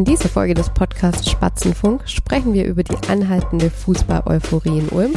In 0.00 0.06
dieser 0.06 0.30
Folge 0.30 0.54
des 0.54 0.70
Podcasts 0.70 1.30
Spatzenfunk 1.30 2.08
sprechen 2.08 2.54
wir 2.54 2.64
über 2.64 2.82
die 2.82 2.96
anhaltende 3.10 3.68
Fußball-Euphorie 3.68 4.78
in 4.78 4.88
Ulm, 4.88 5.12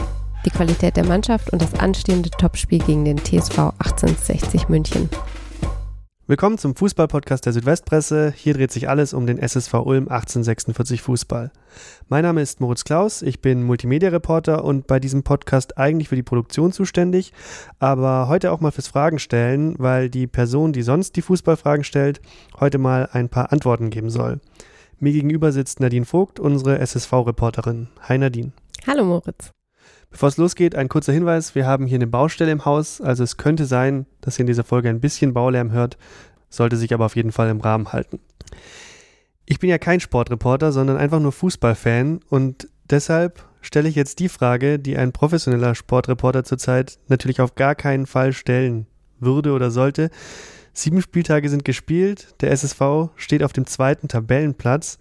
die 0.46 0.50
Qualität 0.50 0.98
der 0.98 1.06
Mannschaft 1.06 1.54
und 1.54 1.62
das 1.62 1.74
anstehende 1.76 2.30
Topspiel 2.30 2.80
gegen 2.80 3.06
den 3.06 3.18
TSV 3.18 3.60
1860 3.80 4.68
München. 4.68 5.10
Willkommen 6.28 6.58
zum 6.58 6.76
Fußball-Podcast 6.76 7.46
der 7.46 7.54
Südwestpresse. 7.54 8.34
Hier 8.36 8.56
dreht 8.56 8.74
sich 8.74 8.90
alles 8.90 9.14
um 9.14 9.26
den 9.26 9.38
SSV 9.38 9.74
Ulm 9.74 10.10
1846 10.10 11.02
Fußball. 11.02 11.54
Mein 12.10 12.24
Name 12.24 12.42
ist 12.42 12.60
Moritz 12.60 12.84
Klaus, 12.84 13.22
ich 13.22 13.40
bin 13.40 13.64
Multimedia-Reporter 13.64 14.66
und 14.66 14.86
bei 14.86 15.00
diesem 15.00 15.24
Podcast 15.24 15.78
eigentlich 15.78 16.10
für 16.10 16.18
die 16.18 16.24
Produktion 16.24 16.74
zuständig, 16.74 17.32
aber 17.80 18.28
heute 18.28 18.52
auch 18.52 18.60
mal 18.60 18.72
fürs 18.72 18.90
Fragen 18.90 19.20
stellen, 19.20 19.76
weil 19.78 20.10
die 20.10 20.28
Person, 20.28 20.74
die 20.74 20.82
sonst 20.82 21.16
die 21.16 21.22
Fußballfragen 21.22 21.86
stellt, 21.86 22.20
heute 22.60 22.80
mal 22.80 23.08
ein 23.14 23.30
paar 23.30 23.54
Antworten 23.54 23.90
geben 23.90 24.10
soll. 24.10 24.42
Mir 25.04 25.12
gegenüber 25.12 25.52
sitzt 25.52 25.82
Nadine 25.82 26.06
Vogt, 26.06 26.40
unsere 26.40 26.80
SSV-Reporterin. 26.80 27.90
Hi 28.04 28.18
Nadine. 28.18 28.54
Hallo 28.88 29.04
Moritz. 29.04 29.52
Bevor 30.10 30.30
es 30.30 30.38
losgeht, 30.38 30.76
ein 30.76 30.88
kurzer 30.88 31.12
Hinweis. 31.12 31.56
Wir 31.56 31.68
haben 31.68 31.88
hier 31.88 31.98
eine 31.98 32.08
Baustelle 32.08 32.54
im 32.54 32.64
Haus, 32.64 33.02
also 33.02 33.22
es 33.22 33.36
könnte 33.36 33.66
sein, 33.66 34.06
dass 34.22 34.40
ihr 34.40 34.44
in 34.44 34.48
dieser 34.48 34.64
Folge 34.64 34.88
ein 34.88 35.02
bisschen 35.02 35.34
Baulärm 35.34 35.74
hört, 35.74 35.98
sollte 36.50 36.78
sich 36.78 36.94
aber 36.94 37.04
auf 37.04 37.18
jeden 37.18 37.34
Fall 37.34 37.50
im 37.50 37.60
Rahmen 37.60 37.92
halten. 37.92 38.22
Ich 39.46 39.60
bin 39.60 39.70
ja 39.70 39.78
kein 39.78 40.00
Sportreporter, 40.00 40.72
sondern 40.72 40.96
einfach 40.96 41.20
nur 41.20 41.34
Fußballfan 41.34 42.22
und 42.30 42.70
deshalb 42.90 43.44
stelle 43.60 43.90
ich 43.90 43.96
jetzt 43.96 44.20
die 44.20 44.30
Frage, 44.30 44.80
die 44.80 44.96
ein 44.96 45.12
professioneller 45.12 45.76
Sportreporter 45.76 46.46
zurzeit 46.46 46.98
natürlich 47.10 47.42
auf 47.42 47.56
gar 47.56 47.76
keinen 47.76 48.06
Fall 48.06 48.32
stellen 48.32 48.88
würde 49.20 49.52
oder 49.52 49.70
sollte. 49.70 50.12
Sieben 50.74 51.02
Spieltage 51.02 51.50
sind 51.50 51.66
gespielt, 51.66 52.36
der 52.42 52.52
SSV 52.52 53.10
steht 53.16 53.44
auf 53.44 53.54
dem 53.54 53.68
zweiten 53.68 54.08
Tabellenplatz. 54.08 54.98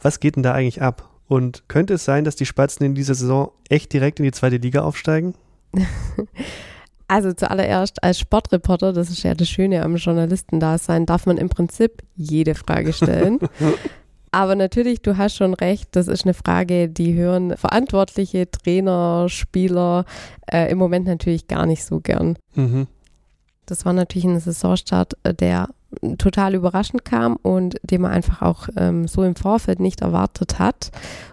Was 0.00 0.20
geht 0.20 0.36
denn 0.36 0.44
da 0.44 0.52
eigentlich 0.52 0.80
ab? 0.80 1.10
Und 1.26 1.64
könnte 1.68 1.94
es 1.94 2.04
sein, 2.04 2.24
dass 2.24 2.36
die 2.36 2.46
Spatzen 2.46 2.86
in 2.86 2.94
dieser 2.94 3.14
Saison 3.14 3.50
echt 3.68 3.92
direkt 3.92 4.20
in 4.20 4.24
die 4.24 4.32
zweite 4.32 4.56
Liga 4.56 4.82
aufsteigen? 4.82 5.34
Also 7.10 7.32
zuallererst 7.32 8.02
als 8.04 8.18
Sportreporter, 8.18 8.92
das 8.92 9.08
ist 9.08 9.22
ja 9.22 9.34
das 9.34 9.48
Schöne 9.48 9.82
am 9.82 9.96
Journalistendasein, 9.96 11.06
darf 11.06 11.24
man 11.24 11.38
im 11.38 11.48
Prinzip 11.48 12.02
jede 12.14 12.54
Frage 12.54 12.92
stellen. 12.92 13.38
Aber 14.30 14.54
natürlich, 14.54 15.00
du 15.00 15.16
hast 15.16 15.36
schon 15.36 15.54
recht, 15.54 15.88
das 15.92 16.06
ist 16.06 16.24
eine 16.24 16.34
Frage, 16.34 16.90
die 16.90 17.14
hören 17.14 17.56
Verantwortliche, 17.56 18.50
Trainer, 18.50 19.30
Spieler 19.30 20.04
äh, 20.52 20.70
im 20.70 20.76
Moment 20.76 21.06
natürlich 21.06 21.48
gar 21.48 21.64
nicht 21.64 21.82
so 21.82 22.00
gern. 22.00 22.36
Mhm. 22.54 22.88
Das 23.70 23.84
war 23.84 23.92
natürlich 23.92 24.24
ein 24.24 24.40
Saisonstart, 24.40 25.16
äh, 25.22 25.34
der 25.34 25.68
total 26.18 26.54
überraschend 26.54 27.04
kam 27.04 27.36
und 27.36 27.76
den 27.82 28.02
man 28.02 28.12
einfach 28.12 28.42
auch 28.42 28.68
ähm, 28.76 29.08
so 29.08 29.24
im 29.24 29.36
Vorfeld 29.36 29.80
nicht 29.80 30.02
erwartet 30.02 30.58
hat 30.58 30.90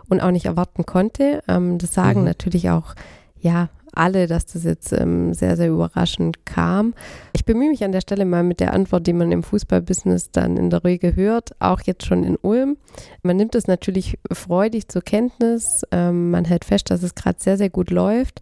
und 0.10 0.22
auch 0.22 0.32
nicht 0.32 0.46
erwarten 0.46 0.86
konnte. 0.86 1.44
Ähm, 1.48 1.78
das 1.78 1.94
sagen 1.94 2.22
mhm. 2.22 2.26
natürlich 2.26 2.70
auch, 2.70 2.96
ja, 3.40 3.70
alle, 3.96 4.28
dass 4.28 4.46
das 4.46 4.64
jetzt 4.64 4.92
ähm, 4.92 5.34
sehr, 5.34 5.56
sehr 5.56 5.70
überraschend 5.70 6.46
kam. 6.46 6.94
Ich 7.34 7.46
bemühe 7.46 7.70
mich 7.70 7.84
an 7.84 7.92
der 7.92 8.02
Stelle 8.02 8.26
mal 8.26 8.44
mit 8.44 8.60
der 8.60 8.74
Antwort, 8.74 9.08
die 9.08 9.14
man 9.14 9.32
im 9.32 9.44
Fußballbusiness 9.44 10.32
dann 10.32 10.58
in 10.58 10.70
der 10.70 10.84
Regel 10.84 11.16
hört, 11.16 11.56
auch 11.60 11.82
jetzt 11.82 12.06
schon 12.06 12.24
in 12.24 12.38
Ulm. 12.42 12.78
Man 13.24 13.38
nimmt 13.38 13.56
es 13.56 13.68
natürlich 13.68 14.18
freudig 14.32 14.90
zur 14.90 15.02
Kenntnis. 15.02 15.84
Ähm, 15.92 16.32
man 16.32 16.46
hält 16.46 16.66
fest, 16.66 16.92
dass 16.92 17.04
es 17.04 17.16
gerade 17.16 17.38
sehr, 17.40 17.58
sehr 17.58 17.70
gut 17.70 17.90
läuft. 17.90 18.42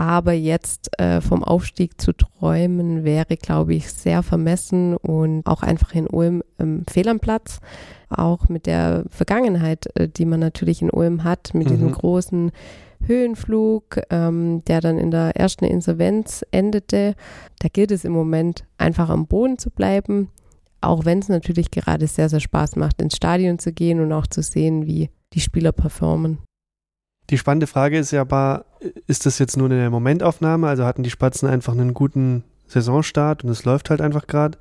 Aber 0.00 0.32
jetzt 0.32 0.98
äh, 0.98 1.20
vom 1.20 1.44
Aufstieg 1.44 2.00
zu 2.00 2.14
träumen, 2.14 3.04
wäre, 3.04 3.36
glaube 3.36 3.74
ich, 3.74 3.92
sehr 3.92 4.22
vermessen 4.22 4.96
und 4.96 5.44
auch 5.44 5.62
einfach 5.62 5.94
in 5.94 6.06
Ulm 6.06 6.42
ähm, 6.58 6.84
fehl 6.88 7.06
am 7.06 7.20
Platz. 7.20 7.60
Auch 8.08 8.48
mit 8.48 8.64
der 8.64 9.04
Vergangenheit, 9.10 9.94
äh, 9.96 10.08
die 10.08 10.24
man 10.24 10.40
natürlich 10.40 10.80
in 10.80 10.88
Ulm 10.88 11.22
hat, 11.22 11.52
mit 11.52 11.66
mhm. 11.66 11.72
diesem 11.72 11.92
großen 11.92 12.50
Höhenflug, 13.04 14.00
ähm, 14.08 14.64
der 14.64 14.80
dann 14.80 14.96
in 14.96 15.10
der 15.10 15.36
ersten 15.36 15.66
Insolvenz 15.66 16.46
endete. 16.50 17.14
Da 17.58 17.68
gilt 17.68 17.90
es 17.90 18.06
im 18.06 18.12
Moment 18.12 18.64
einfach 18.78 19.10
am 19.10 19.26
Boden 19.26 19.58
zu 19.58 19.68
bleiben, 19.68 20.30
auch 20.80 21.04
wenn 21.04 21.18
es 21.18 21.28
natürlich 21.28 21.70
gerade 21.70 22.06
sehr, 22.06 22.30
sehr 22.30 22.40
Spaß 22.40 22.76
macht, 22.76 23.02
ins 23.02 23.16
Stadion 23.16 23.58
zu 23.58 23.70
gehen 23.70 24.00
und 24.00 24.14
auch 24.14 24.26
zu 24.26 24.40
sehen, 24.40 24.86
wie 24.86 25.10
die 25.34 25.40
Spieler 25.40 25.72
performen. 25.72 26.38
Die 27.30 27.38
spannende 27.38 27.68
Frage 27.68 27.98
ist 27.98 28.10
ja 28.10 28.22
aber, 28.22 28.64
ist 29.06 29.24
das 29.24 29.38
jetzt 29.38 29.56
nur 29.56 29.70
eine 29.70 29.88
Momentaufnahme? 29.88 30.68
Also 30.68 30.84
hatten 30.84 31.04
die 31.04 31.10
Spatzen 31.10 31.48
einfach 31.48 31.72
einen 31.72 31.94
guten 31.94 32.42
Saisonstart 32.66 33.44
und 33.44 33.50
es 33.50 33.64
läuft 33.64 33.90
halt 33.90 34.00
einfach 34.00 34.26
gerade? 34.26 34.58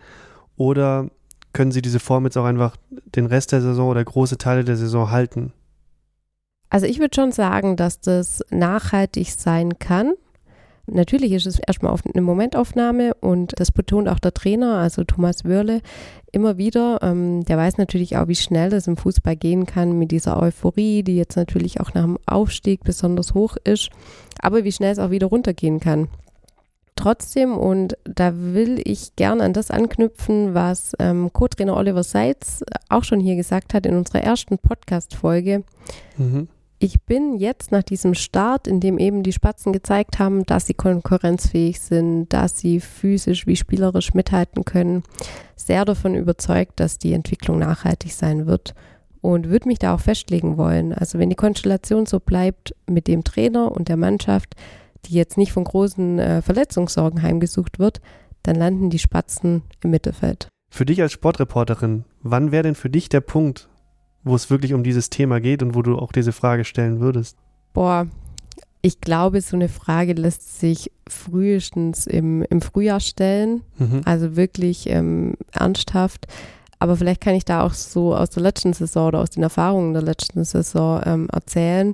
Oder 0.56 1.10
können 1.52 1.72
sie 1.72 1.82
diese 1.82 2.00
Form 2.00 2.26
jetzt 2.26 2.38
auch 2.38 2.46
einfach 2.46 2.76
den 3.16 3.26
Rest 3.26 3.52
der 3.52 3.62
Saison 3.62 3.90
oder 3.90 4.04
große 4.04 4.38
Teile 4.38 4.64
der 4.64 4.78
Saison 4.78 5.10
halten? 5.10 5.52
Also 6.70 6.86
ich 6.86 7.00
würde 7.00 7.16
schon 7.16 7.32
sagen, 7.32 7.76
dass 7.76 8.00
das 8.00 8.44
nachhaltig 8.52 9.32
sein 9.32 9.80
kann. 9.80 10.14
Natürlich 10.92 11.32
ist 11.32 11.48
es 11.48 11.60
erstmal 11.60 11.96
eine 12.14 12.22
Momentaufnahme 12.22 13.14
und 13.16 13.54
das 13.60 13.72
betont 13.72 14.08
auch 14.08 14.20
der 14.20 14.34
Trainer, 14.34 14.78
also 14.78 15.04
Thomas 15.04 15.46
Wörle, 15.46 15.82
immer 16.32 16.58
wieder. 16.58 17.00
Ähm, 17.02 17.44
der 17.46 17.58
weiß 17.58 17.78
natürlich 17.78 18.18
auch, 18.18 18.28
wie 18.28 18.36
schnell 18.36 18.74
es 18.74 18.88
im 18.88 18.98
Fußball 18.98 19.36
gehen 19.36 19.66
kann 19.66 19.98
mit 19.98 20.12
dieser 20.12 20.42
Euphorie, 20.42 21.04
die 21.04 21.16
jetzt 21.16 21.36
natürlich 21.36 21.80
auch 21.80 21.94
nach 21.94 22.04
dem 22.04 22.18
Aufstieg 22.26 22.84
besonders 22.84 23.34
hoch 23.34 23.58
ist, 23.64 23.90
aber 24.42 24.64
wie 24.64 24.72
schnell 24.72 24.92
es 24.92 25.00
auch 25.00 25.12
wieder 25.12 25.28
runtergehen 25.28 25.80
kann. 25.80 26.08
Trotzdem, 26.96 27.58
und 27.58 27.98
da 28.04 28.34
will 28.36 28.82
ich 28.84 29.16
gern 29.16 29.40
an 29.40 29.54
das 29.54 29.72
anknüpfen, 29.72 30.54
was 30.54 30.92
ähm, 31.00 31.32
Co-Trainer 31.32 31.78
Oliver 31.78 32.04
Seitz 32.04 32.62
auch 32.90 33.06
schon 33.06 33.22
hier 33.22 33.38
gesagt 33.38 33.74
hat 33.74 33.86
in 33.86 33.96
unserer 33.96 34.22
ersten 34.22 34.58
Podcast-Folge. 34.58 35.64
Mhm 36.18 36.50
ich 36.80 37.02
bin 37.02 37.36
jetzt 37.36 37.72
nach 37.72 37.84
diesem 37.84 38.14
Start, 38.14 38.66
in 38.66 38.80
dem 38.80 38.98
eben 38.98 39.22
die 39.22 39.34
Spatzen 39.34 39.74
gezeigt 39.74 40.18
haben, 40.18 40.46
dass 40.46 40.66
sie 40.66 40.74
konkurrenzfähig 40.74 41.82
sind, 41.82 42.30
dass 42.30 42.58
sie 42.58 42.80
physisch 42.80 43.46
wie 43.46 43.58
spielerisch 43.58 44.14
mithalten 44.14 44.64
können, 44.64 45.04
sehr 45.58 45.84
davon 45.84 46.16
überzeugt, 46.16 46.80
dass 46.80 46.98
die 46.98 47.12
Entwicklung 47.12 47.60
nachhaltig 47.60 48.14
sein 48.14 48.48
wird 48.48 48.74
und 49.20 49.50
würde 49.50 49.68
mich 49.68 49.80
da 49.80 49.94
auch 49.94 50.00
festlegen 50.00 50.58
wollen. 50.58 50.94
Also 50.94 51.20
wenn 51.20 51.30
die 51.30 51.36
Konstellation 51.36 52.06
so 52.06 52.22
bleibt 52.22 52.74
mit 52.90 53.08
dem 53.08 53.26
Trainer 53.26 53.74
und 53.74 53.90
der 53.90 53.98
Mannschaft, 53.98 54.56
die 55.06 55.16
jetzt 55.16 55.38
nicht 55.38 55.52
von 55.52 55.66
großen 55.66 56.20
äh, 56.20 56.42
Verletzungssorgen 56.42 57.22
heimgesucht 57.22 57.78
wird, 57.78 58.00
dann 58.44 58.56
landen 58.56 58.90
die 58.90 59.00
Spatzen 59.00 59.64
im 59.84 59.92
Mittelfeld. 59.92 60.48
Für 60.72 60.86
dich 60.86 61.02
als 61.02 61.12
Sportreporterin, 61.12 62.06
wann 62.22 62.54
wäre 62.54 62.64
denn 62.64 62.76
für 62.76 62.90
dich 62.90 63.10
der 63.10 63.22
Punkt, 63.22 63.70
wo 64.24 64.36
es 64.36 64.50
wirklich 64.50 64.74
um 64.74 64.84
dieses 64.84 65.10
Thema 65.10 65.40
geht 65.40 65.64
und 65.64 65.76
wo 65.76 65.82
du 65.82 65.98
auch 65.98 66.12
diese 66.12 66.32
Frage 66.32 66.66
stellen 66.66 67.00
würdest? 67.00 67.38
Boah, 67.74 68.08
ich 68.82 69.02
glaube, 69.02 69.42
so 69.42 69.56
eine 69.56 69.70
Frage 69.70 70.14
lässt 70.14 70.60
sich 70.60 70.92
frühestens 71.08 72.08
im, 72.08 72.44
im 72.44 72.62
Frühjahr 72.62 73.00
stellen. 73.00 73.62
Mhm. 73.78 74.02
Also 74.06 74.36
wirklich 74.36 74.90
ähm, 74.90 75.34
ernsthaft. 75.52 76.28
Aber 76.82 76.96
vielleicht 76.96 77.20
kann 77.20 77.36
ich 77.36 77.44
da 77.44 77.64
auch 77.64 77.74
so 77.74 78.16
aus 78.16 78.30
der 78.30 78.42
letzten 78.42 78.72
Saison 78.72 79.10
oder 79.10 79.20
aus 79.20 79.30
den 79.32 79.44
Erfahrungen 79.44 79.94
der 79.94 80.02
letzten 80.02 80.46
Saison 80.46 81.02
ähm, 81.06 81.28
erzählen. 81.30 81.94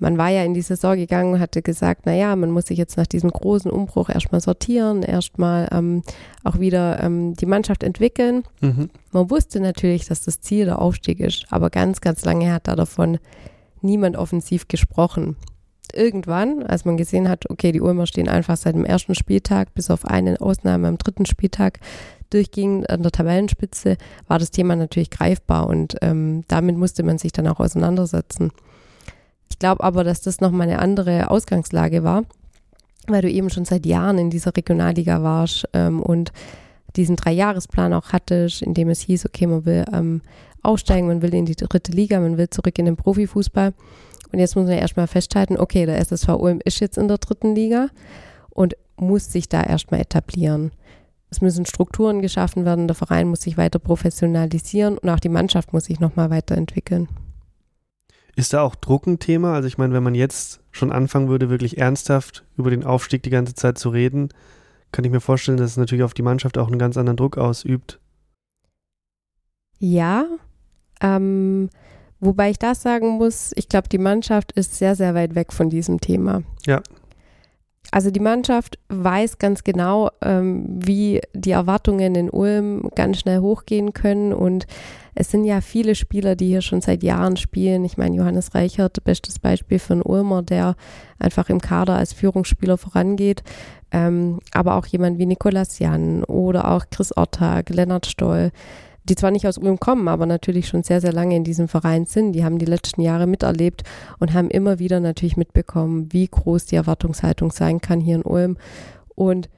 Man 0.00 0.18
war 0.18 0.28
ja 0.28 0.42
in 0.42 0.54
die 0.54 0.62
Saison 0.62 0.96
gegangen 0.96 1.34
und 1.34 1.40
hatte 1.40 1.62
gesagt, 1.62 2.04
naja, 2.04 2.34
man 2.34 2.50
muss 2.50 2.66
sich 2.66 2.76
jetzt 2.76 2.96
nach 2.96 3.06
diesem 3.06 3.30
großen 3.30 3.70
Umbruch 3.70 4.10
erstmal 4.10 4.40
sortieren, 4.40 5.04
erstmal 5.04 5.68
ähm, 5.70 6.02
auch 6.42 6.58
wieder 6.58 7.00
ähm, 7.00 7.34
die 7.34 7.46
Mannschaft 7.46 7.84
entwickeln. 7.84 8.42
Mhm. 8.60 8.90
Man 9.12 9.30
wusste 9.30 9.60
natürlich, 9.60 10.06
dass 10.06 10.22
das 10.22 10.40
Ziel 10.40 10.64
der 10.64 10.82
Aufstieg 10.82 11.20
ist, 11.20 11.46
aber 11.50 11.70
ganz, 11.70 12.00
ganz 12.00 12.24
lange 12.24 12.52
hat 12.52 12.66
da 12.66 12.74
davon 12.74 13.18
niemand 13.82 14.16
offensiv 14.16 14.66
gesprochen. 14.66 15.36
Irgendwann, 15.92 16.64
als 16.64 16.84
man 16.84 16.96
gesehen 16.96 17.28
hat, 17.28 17.48
okay, 17.50 17.70
die 17.70 17.80
Ulmer 17.80 18.08
stehen 18.08 18.28
einfach 18.28 18.56
seit 18.56 18.74
dem 18.74 18.84
ersten 18.84 19.14
Spieltag 19.14 19.74
bis 19.74 19.90
auf 19.90 20.04
eine 20.04 20.40
Ausnahme 20.40 20.88
am 20.88 20.98
dritten 20.98 21.24
Spieltag 21.24 21.78
durchging 22.30 22.86
an 22.86 23.02
der 23.02 23.12
Tabellenspitze, 23.12 23.96
war 24.26 24.38
das 24.38 24.50
Thema 24.50 24.76
natürlich 24.76 25.10
greifbar 25.10 25.68
und 25.68 25.96
ähm, 26.02 26.44
damit 26.48 26.76
musste 26.76 27.02
man 27.02 27.18
sich 27.18 27.32
dann 27.32 27.48
auch 27.48 27.60
auseinandersetzen. 27.60 28.52
Ich 29.50 29.58
glaube 29.58 29.84
aber, 29.84 30.04
dass 30.04 30.20
das 30.20 30.40
nochmal 30.40 30.68
eine 30.68 30.78
andere 30.78 31.30
Ausgangslage 31.30 32.02
war, 32.02 32.24
weil 33.06 33.22
du 33.22 33.30
eben 33.30 33.50
schon 33.50 33.64
seit 33.64 33.86
Jahren 33.86 34.18
in 34.18 34.30
dieser 34.30 34.56
Regionalliga 34.56 35.22
warst 35.22 35.68
ähm, 35.72 36.02
und 36.02 36.32
diesen 36.96 37.16
Dreijahresplan 37.16 37.92
auch 37.92 38.12
hattest, 38.12 38.62
in 38.62 38.74
dem 38.74 38.88
es 38.88 39.00
hieß, 39.00 39.26
okay, 39.26 39.46
man 39.46 39.64
will 39.66 39.84
ähm, 39.92 40.22
aufsteigen, 40.62 41.08
man 41.08 41.22
will 41.22 41.34
in 41.34 41.46
die 41.46 41.56
dritte 41.56 41.92
Liga, 41.92 42.20
man 42.20 42.38
will 42.38 42.48
zurück 42.50 42.78
in 42.78 42.86
den 42.86 42.96
Profifußball. 42.96 43.74
Und 44.32 44.38
jetzt 44.38 44.56
muss 44.56 44.66
man 44.66 44.78
erstmal 44.78 45.06
festhalten, 45.06 45.56
okay, 45.56 45.86
der 45.86 45.98
SSV 45.98 46.28
Ulm 46.30 46.60
ist 46.64 46.80
jetzt 46.80 46.98
in 46.98 47.08
der 47.08 47.18
dritten 47.18 47.54
Liga 47.54 47.88
und 48.50 48.76
muss 48.96 49.30
sich 49.30 49.48
da 49.48 49.62
erstmal 49.62 50.00
etablieren. 50.00 50.72
Es 51.34 51.40
müssen 51.40 51.66
Strukturen 51.66 52.22
geschaffen 52.22 52.64
werden, 52.64 52.86
der 52.86 52.94
Verein 52.94 53.26
muss 53.26 53.40
sich 53.40 53.56
weiter 53.56 53.80
professionalisieren 53.80 54.98
und 54.98 55.08
auch 55.10 55.18
die 55.18 55.28
Mannschaft 55.28 55.72
muss 55.72 55.86
sich 55.86 55.98
nochmal 55.98 56.30
weiterentwickeln. 56.30 57.08
Ist 58.36 58.52
da 58.52 58.62
auch 58.62 58.76
Druck 58.76 59.08
ein 59.08 59.18
Thema? 59.18 59.54
Also 59.54 59.66
ich 59.66 59.76
meine, 59.76 59.94
wenn 59.94 60.04
man 60.04 60.14
jetzt 60.14 60.60
schon 60.70 60.92
anfangen 60.92 61.28
würde, 61.28 61.50
wirklich 61.50 61.78
ernsthaft 61.78 62.44
über 62.56 62.70
den 62.70 62.84
Aufstieg 62.84 63.24
die 63.24 63.30
ganze 63.30 63.54
Zeit 63.54 63.78
zu 63.78 63.88
reden, 63.88 64.28
kann 64.92 65.04
ich 65.04 65.10
mir 65.10 65.18
vorstellen, 65.20 65.56
dass 65.58 65.72
es 65.72 65.76
natürlich 65.76 66.04
auf 66.04 66.14
die 66.14 66.22
Mannschaft 66.22 66.56
auch 66.56 66.68
einen 66.68 66.78
ganz 66.78 66.96
anderen 66.96 67.16
Druck 67.16 67.36
ausübt. 67.36 67.98
Ja, 69.80 70.26
Ähm, 71.00 71.68
wobei 72.20 72.50
ich 72.50 72.58
das 72.58 72.80
sagen 72.82 73.18
muss, 73.18 73.52
ich 73.56 73.68
glaube, 73.68 73.88
die 73.88 73.98
Mannschaft 73.98 74.52
ist 74.52 74.76
sehr, 74.76 74.94
sehr 74.94 75.14
weit 75.14 75.34
weg 75.34 75.52
von 75.52 75.68
diesem 75.68 76.00
Thema. 76.00 76.42
Ja. 76.64 76.80
Also 77.94 78.10
die 78.10 78.18
Mannschaft 78.18 78.80
weiß 78.88 79.38
ganz 79.38 79.62
genau, 79.62 80.10
ähm, 80.20 80.64
wie 80.68 81.20
die 81.32 81.52
Erwartungen 81.52 82.16
in 82.16 82.28
Ulm 82.28 82.90
ganz 82.96 83.20
schnell 83.20 83.38
hochgehen 83.38 83.92
können. 83.92 84.32
Und 84.32 84.66
es 85.14 85.30
sind 85.30 85.44
ja 85.44 85.60
viele 85.60 85.94
Spieler, 85.94 86.34
die 86.34 86.48
hier 86.48 86.60
schon 86.60 86.80
seit 86.80 87.04
Jahren 87.04 87.36
spielen. 87.36 87.84
Ich 87.84 87.96
meine, 87.96 88.16
Johannes 88.16 88.52
Reichert, 88.52 89.04
bestes 89.04 89.38
Beispiel 89.38 89.80
einen 89.90 90.02
Ulmer, 90.02 90.42
der 90.42 90.74
einfach 91.20 91.48
im 91.50 91.60
Kader 91.60 91.94
als 91.94 92.12
Führungsspieler 92.12 92.78
vorangeht. 92.78 93.44
Ähm, 93.92 94.40
aber 94.52 94.74
auch 94.74 94.86
jemand 94.86 95.20
wie 95.20 95.26
Nikolas 95.26 95.78
Jan 95.78 96.24
oder 96.24 96.72
auch 96.72 96.86
Chris 96.90 97.16
Ortag, 97.16 97.70
Lennart 97.70 98.06
Stoll 98.06 98.50
die 99.04 99.16
zwar 99.16 99.30
nicht 99.30 99.46
aus 99.46 99.58
Ulm 99.58 99.78
kommen, 99.78 100.08
aber 100.08 100.26
natürlich 100.26 100.66
schon 100.66 100.82
sehr, 100.82 101.00
sehr 101.00 101.12
lange 101.12 101.36
in 101.36 101.44
diesem 101.44 101.68
Verein 101.68 102.06
sind. 102.06 102.32
Die 102.32 102.44
haben 102.44 102.58
die 102.58 102.64
letzten 102.64 103.02
Jahre 103.02 103.26
miterlebt 103.26 103.82
und 104.18 104.32
haben 104.32 104.50
immer 104.50 104.78
wieder 104.78 104.98
natürlich 104.98 105.36
mitbekommen, 105.36 106.12
wie 106.12 106.26
groß 106.26 106.66
die 106.66 106.76
Erwartungshaltung 106.76 107.52
sein 107.52 107.80
kann 107.80 108.00
hier 108.00 108.16
in 108.16 108.22
Ulm 108.22 108.56
und 109.14 109.50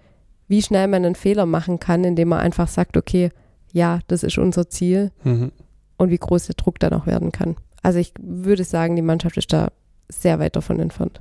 wie 0.49 0.63
schnell 0.63 0.89
man 0.89 1.05
einen 1.05 1.15
Fehler 1.15 1.47
machen 1.47 1.81
kann, 1.81 2.05
indem 2.05 2.29
man 2.29 2.41
einfach 2.41 2.69
sagt, 2.69 2.97
okay, 2.97 3.31
ja, 3.73 4.01
das 4.09 4.23
ist 4.23 4.39
unser 4.39 4.69
Ziel 4.69 5.13
mhm. 5.23 5.53
und 5.97 6.11
wie 6.11 6.19
groß 6.19 6.47
der 6.47 6.55
Druck 6.55 6.79
dann 6.81 6.93
auch 6.93 7.07
werden 7.07 7.33
kann. 7.33 7.57
Also 7.83 7.99
ich 7.99 8.13
würde 8.21 8.65
sagen, 8.65 8.97
die 8.97 9.03
Mannschaft 9.03 9.37
ist 9.37 9.53
da 9.53 9.69
sehr 10.09 10.39
weit 10.39 10.57
davon 10.57 10.81
entfernt. 10.81 11.21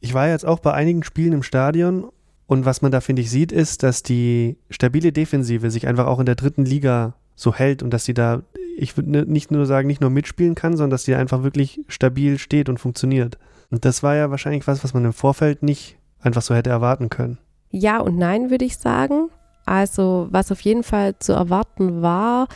Ich 0.00 0.14
war 0.14 0.28
jetzt 0.28 0.46
auch 0.46 0.60
bei 0.60 0.72
einigen 0.72 1.02
Spielen 1.02 1.32
im 1.32 1.42
Stadion 1.42 2.08
und 2.46 2.64
was 2.64 2.82
man 2.82 2.92
da, 2.92 3.00
finde 3.00 3.22
ich, 3.22 3.30
sieht, 3.30 3.52
ist, 3.52 3.82
dass 3.82 4.02
die 4.02 4.58
stabile 4.70 5.12
Defensive 5.12 5.70
sich 5.70 5.86
einfach 5.86 6.06
auch 6.06 6.20
in 6.20 6.26
der 6.26 6.36
dritten 6.36 6.64
Liga 6.64 7.14
so 7.38 7.54
hält 7.54 7.82
und 7.82 7.90
dass 7.90 8.04
sie 8.04 8.14
da, 8.14 8.42
ich 8.76 8.96
würde 8.96 9.30
nicht 9.30 9.50
nur 9.50 9.64
sagen, 9.64 9.86
nicht 9.86 10.00
nur 10.00 10.10
mitspielen 10.10 10.54
kann, 10.54 10.76
sondern 10.76 10.90
dass 10.90 11.04
sie 11.04 11.14
einfach 11.14 11.42
wirklich 11.42 11.80
stabil 11.86 12.38
steht 12.38 12.68
und 12.68 12.78
funktioniert. 12.78 13.38
Und 13.70 13.84
das 13.84 14.02
war 14.02 14.16
ja 14.16 14.30
wahrscheinlich 14.30 14.66
was, 14.66 14.82
was 14.82 14.92
man 14.92 15.04
im 15.04 15.12
Vorfeld 15.12 15.62
nicht 15.62 15.96
einfach 16.20 16.42
so 16.42 16.54
hätte 16.54 16.70
erwarten 16.70 17.10
können. 17.10 17.38
Ja 17.70 18.00
und 18.00 18.16
nein, 18.16 18.50
würde 18.50 18.64
ich 18.64 18.76
sagen. 18.76 19.28
Also, 19.66 20.28
was 20.30 20.50
auf 20.50 20.60
jeden 20.62 20.82
Fall 20.82 21.18
zu 21.18 21.32
erwarten 21.32 22.02
war, 22.02 22.48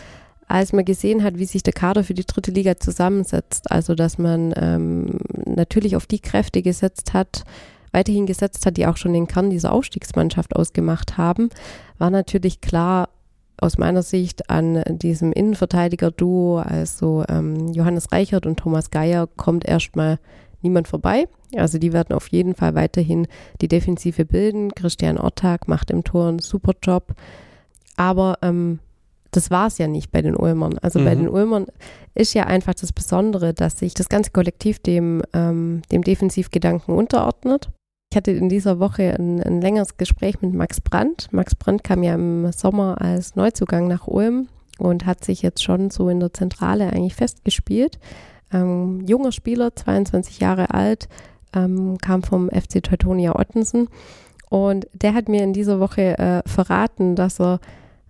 als 0.48 0.72
man 0.72 0.84
gesehen 0.84 1.22
hat, 1.22 1.38
wie 1.38 1.44
sich 1.44 1.62
der 1.62 1.74
Kader 1.74 2.04
für 2.04 2.14
die 2.14 2.24
dritte 2.24 2.50
Liga 2.50 2.76
zusammensetzt. 2.76 3.70
Also, 3.70 3.94
dass 3.94 4.18
man 4.18 4.52
ähm, 4.56 5.18
natürlich 5.44 5.94
auf 5.94 6.06
die 6.06 6.20
Kräfte 6.20 6.62
gesetzt 6.62 7.12
hat, 7.12 7.44
weiterhin 7.92 8.26
gesetzt 8.26 8.64
hat, 8.66 8.78
die 8.78 8.86
auch 8.86 8.96
schon 8.96 9.12
den 9.12 9.28
Kern 9.28 9.50
dieser 9.50 9.72
Aufstiegsmannschaft 9.72 10.56
ausgemacht 10.56 11.18
haben, 11.18 11.50
war 11.98 12.10
natürlich 12.10 12.62
klar, 12.62 13.10
aus 13.62 13.78
meiner 13.78 14.02
Sicht 14.02 14.50
an 14.50 14.82
diesem 14.88 15.32
Innenverteidiger-Duo, 15.32 16.58
also 16.58 17.24
ähm, 17.28 17.68
Johannes 17.72 18.12
Reichert 18.12 18.46
und 18.46 18.58
Thomas 18.58 18.90
Geier, 18.90 19.28
kommt 19.36 19.64
erstmal 19.64 20.18
niemand 20.62 20.88
vorbei. 20.88 21.28
Also 21.56 21.78
die 21.78 21.92
werden 21.92 22.14
auf 22.14 22.28
jeden 22.28 22.54
Fall 22.54 22.74
weiterhin 22.74 23.26
die 23.60 23.68
Defensive 23.68 24.24
bilden. 24.24 24.74
Christian 24.74 25.18
Ortag 25.18 25.68
macht 25.68 25.90
im 25.90 26.04
Tor 26.04 26.28
einen 26.28 26.38
super 26.38 26.72
Job. 26.82 27.14
Aber 27.96 28.38
ähm, 28.42 28.78
das 29.30 29.50
war 29.50 29.66
es 29.66 29.78
ja 29.78 29.86
nicht 29.86 30.10
bei 30.12 30.22
den 30.22 30.36
Ulmern. 30.36 30.78
Also 30.78 30.98
mhm. 30.98 31.04
bei 31.04 31.14
den 31.14 31.28
Ulmern 31.28 31.66
ist 32.14 32.34
ja 32.34 32.44
einfach 32.44 32.74
das 32.74 32.92
Besondere, 32.92 33.54
dass 33.54 33.78
sich 33.78 33.94
das 33.94 34.08
ganze 34.08 34.30
Kollektiv 34.30 34.78
dem, 34.78 35.22
ähm, 35.32 35.82
dem 35.90 36.02
Defensivgedanken 36.02 36.94
unterordnet. 36.94 37.70
Ich 38.12 38.16
hatte 38.16 38.32
in 38.32 38.50
dieser 38.50 38.78
Woche 38.78 39.14
ein, 39.18 39.42
ein, 39.42 39.62
längeres 39.62 39.96
Gespräch 39.96 40.42
mit 40.42 40.52
Max 40.52 40.82
Brandt. 40.82 41.28
Max 41.32 41.54
Brandt 41.54 41.82
kam 41.82 42.02
ja 42.02 42.12
im 42.12 42.52
Sommer 42.52 43.00
als 43.00 43.36
Neuzugang 43.36 43.88
nach 43.88 44.06
Ulm 44.06 44.48
und 44.76 45.06
hat 45.06 45.24
sich 45.24 45.40
jetzt 45.40 45.62
schon 45.64 45.88
so 45.88 46.10
in 46.10 46.20
der 46.20 46.34
Zentrale 46.34 46.92
eigentlich 46.92 47.14
festgespielt. 47.14 47.98
Ähm, 48.52 49.00
junger 49.06 49.32
Spieler, 49.32 49.74
22 49.74 50.40
Jahre 50.40 50.74
alt, 50.74 51.08
ähm, 51.54 51.96
kam 52.02 52.22
vom 52.22 52.50
FC 52.50 52.82
Teutonia 52.82 53.34
Ottensen 53.34 53.88
und 54.50 54.86
der 54.92 55.14
hat 55.14 55.30
mir 55.30 55.42
in 55.42 55.54
dieser 55.54 55.80
Woche 55.80 56.18
äh, 56.18 56.42
verraten, 56.46 57.16
dass 57.16 57.40
er 57.40 57.60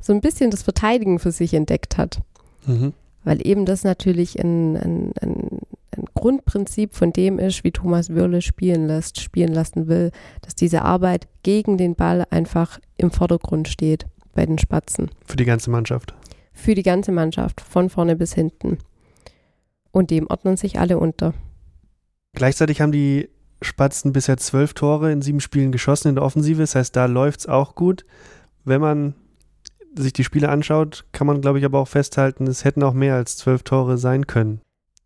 so 0.00 0.12
ein 0.12 0.20
bisschen 0.20 0.50
das 0.50 0.64
Verteidigen 0.64 1.20
für 1.20 1.30
sich 1.30 1.54
entdeckt 1.54 1.96
hat. 1.96 2.22
Mhm. 2.66 2.92
Weil 3.22 3.46
eben 3.46 3.66
das 3.66 3.84
natürlich 3.84 4.42
ein, 4.42 4.76
ein, 4.76 5.12
ein 5.20 5.51
ein 5.96 6.04
Grundprinzip 6.14 6.94
von 6.94 7.12
dem 7.12 7.38
ist, 7.38 7.64
wie 7.64 7.72
Thomas 7.72 8.10
Würle 8.10 8.42
spielen 8.42 8.86
lässt, 8.86 9.20
spielen 9.20 9.52
lassen 9.52 9.88
will, 9.88 10.10
dass 10.40 10.54
diese 10.54 10.82
Arbeit 10.82 11.28
gegen 11.42 11.76
den 11.76 11.94
Ball 11.94 12.26
einfach 12.30 12.78
im 12.96 13.10
Vordergrund 13.10 13.68
steht 13.68 14.06
bei 14.34 14.46
den 14.46 14.58
Spatzen. 14.58 15.10
Für 15.24 15.36
die 15.36 15.44
ganze 15.44 15.70
Mannschaft. 15.70 16.14
Für 16.52 16.74
die 16.74 16.82
ganze 16.82 17.12
Mannschaft, 17.12 17.60
von 17.60 17.90
vorne 17.90 18.16
bis 18.16 18.34
hinten. 18.34 18.78
Und 19.90 20.10
dem 20.10 20.26
ordnen 20.28 20.56
sich 20.56 20.78
alle 20.78 20.98
unter. 20.98 21.34
Gleichzeitig 22.34 22.80
haben 22.80 22.92
die 22.92 23.28
Spatzen 23.60 24.12
bisher 24.12 24.38
zwölf 24.38 24.72
Tore 24.74 25.12
in 25.12 25.22
sieben 25.22 25.40
Spielen 25.40 25.72
geschossen 25.72 26.08
in 26.08 26.14
der 26.14 26.24
Offensive. 26.24 26.62
Das 26.62 26.74
heißt, 26.74 26.96
da 26.96 27.06
läuft 27.06 27.40
es 27.40 27.46
auch 27.46 27.74
gut. 27.74 28.04
Wenn 28.64 28.80
man 28.80 29.14
sich 29.94 30.12
die 30.12 30.24
Spiele 30.24 30.48
anschaut, 30.48 31.04
kann 31.12 31.26
man, 31.26 31.40
glaube 31.40 31.58
ich, 31.58 31.64
aber 31.64 31.78
auch 31.78 31.88
festhalten, 31.88 32.46
es 32.46 32.64
hätten 32.64 32.82
auch 32.82 32.94
mehr 32.94 33.14
als 33.14 33.36
zwölf 33.36 33.62
Tore 33.62 33.98
sein 33.98 34.26
können. 34.26 34.60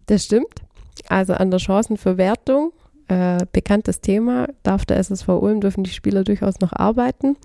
Das 0.06 0.24
stimmt. 0.24 0.65
Also 1.08 1.34
an 1.34 1.50
der 1.50 1.58
Chancenverwertung, 1.58 2.72
äh, 3.08 3.44
bekanntes 3.52 4.00
Thema, 4.00 4.48
darf 4.62 4.84
der 4.84 4.98
SSV 4.98 5.28
Ulm, 5.28 5.60
dürfen 5.60 5.84
die 5.84 5.90
Spieler 5.90 6.24
durchaus 6.24 6.60
noch 6.60 6.72
arbeiten. 6.72 7.36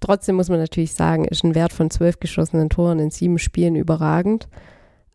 Trotzdem 0.00 0.36
muss 0.36 0.48
man 0.48 0.58
natürlich 0.58 0.92
sagen, 0.92 1.24
ist 1.24 1.44
ein 1.44 1.54
Wert 1.54 1.72
von 1.72 1.90
zwölf 1.90 2.20
geschossenen 2.20 2.70
Toren 2.70 2.98
in 2.98 3.10
sieben 3.10 3.38
Spielen 3.38 3.76
überragend. 3.76 4.48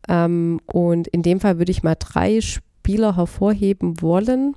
Ähm, 0.08 0.60
und 0.66 1.08
in 1.08 1.22
dem 1.22 1.40
Fall 1.40 1.58
würde 1.58 1.72
ich 1.72 1.82
mal 1.82 1.96
drei 1.98 2.40
Spieler 2.40 3.16
hervorheben 3.16 4.00
wollen, 4.00 4.54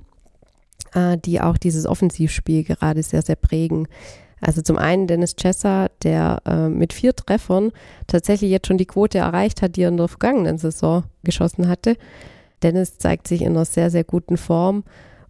äh, 0.94 1.18
die 1.18 1.40
auch 1.40 1.58
dieses 1.58 1.86
Offensivspiel 1.86 2.64
gerade 2.64 3.02
sehr, 3.02 3.22
sehr 3.22 3.36
prägen. 3.36 3.88
Also 4.40 4.60
zum 4.60 4.76
einen 4.76 5.06
Dennis 5.06 5.36
Chessa, 5.36 5.88
der 6.02 6.42
äh, 6.46 6.68
mit 6.68 6.92
vier 6.92 7.14
Treffern 7.14 7.72
tatsächlich 8.06 8.50
jetzt 8.50 8.66
schon 8.66 8.78
die 8.78 8.86
Quote 8.86 9.18
erreicht 9.18 9.62
hat, 9.62 9.76
die 9.76 9.82
er 9.82 9.88
in 9.88 9.96
der 9.96 10.08
vergangenen 10.08 10.58
Saison 10.58 11.04
geschossen 11.22 11.68
hatte. 11.68 11.96
Dennis 12.64 12.98
zeigt 12.98 13.28
sich 13.28 13.42
in 13.42 13.50
einer 13.50 13.64
sehr, 13.64 13.90
sehr 13.90 14.04
guten 14.04 14.36
Form 14.36 14.82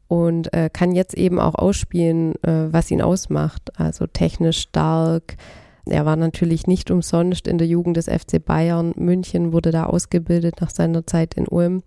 und 0.09 0.53
äh, 0.55 0.71
kann 0.73 0.93
jetzt 0.93 1.15
eben 1.15 1.41
auch 1.41 1.55
ausspielen, 1.55 2.35
äh, 2.43 2.73
was 2.73 2.91
ihn 2.91 3.03
ausmacht. 3.03 3.79
Also 3.79 4.07
technisch 4.07 4.61
stark. 4.61 5.37
Er 5.87 6.07
war 6.07 6.17
natürlich 6.17 6.67
nicht 6.67 6.91
umsonst 6.91 7.47
in 7.47 7.59
der 7.59 7.67
Jugend 7.67 7.97
des 7.97 8.07
FC 8.07 8.43
Bayern. 8.43 8.95
München 8.97 9.53
wurde 9.53 9.71
da 9.71 9.85
ausgebildet 9.85 10.61
nach 10.61 10.71
seiner 10.71 11.07
Zeit 11.07 11.35
in 11.35 11.47
Ulm. 11.47 11.83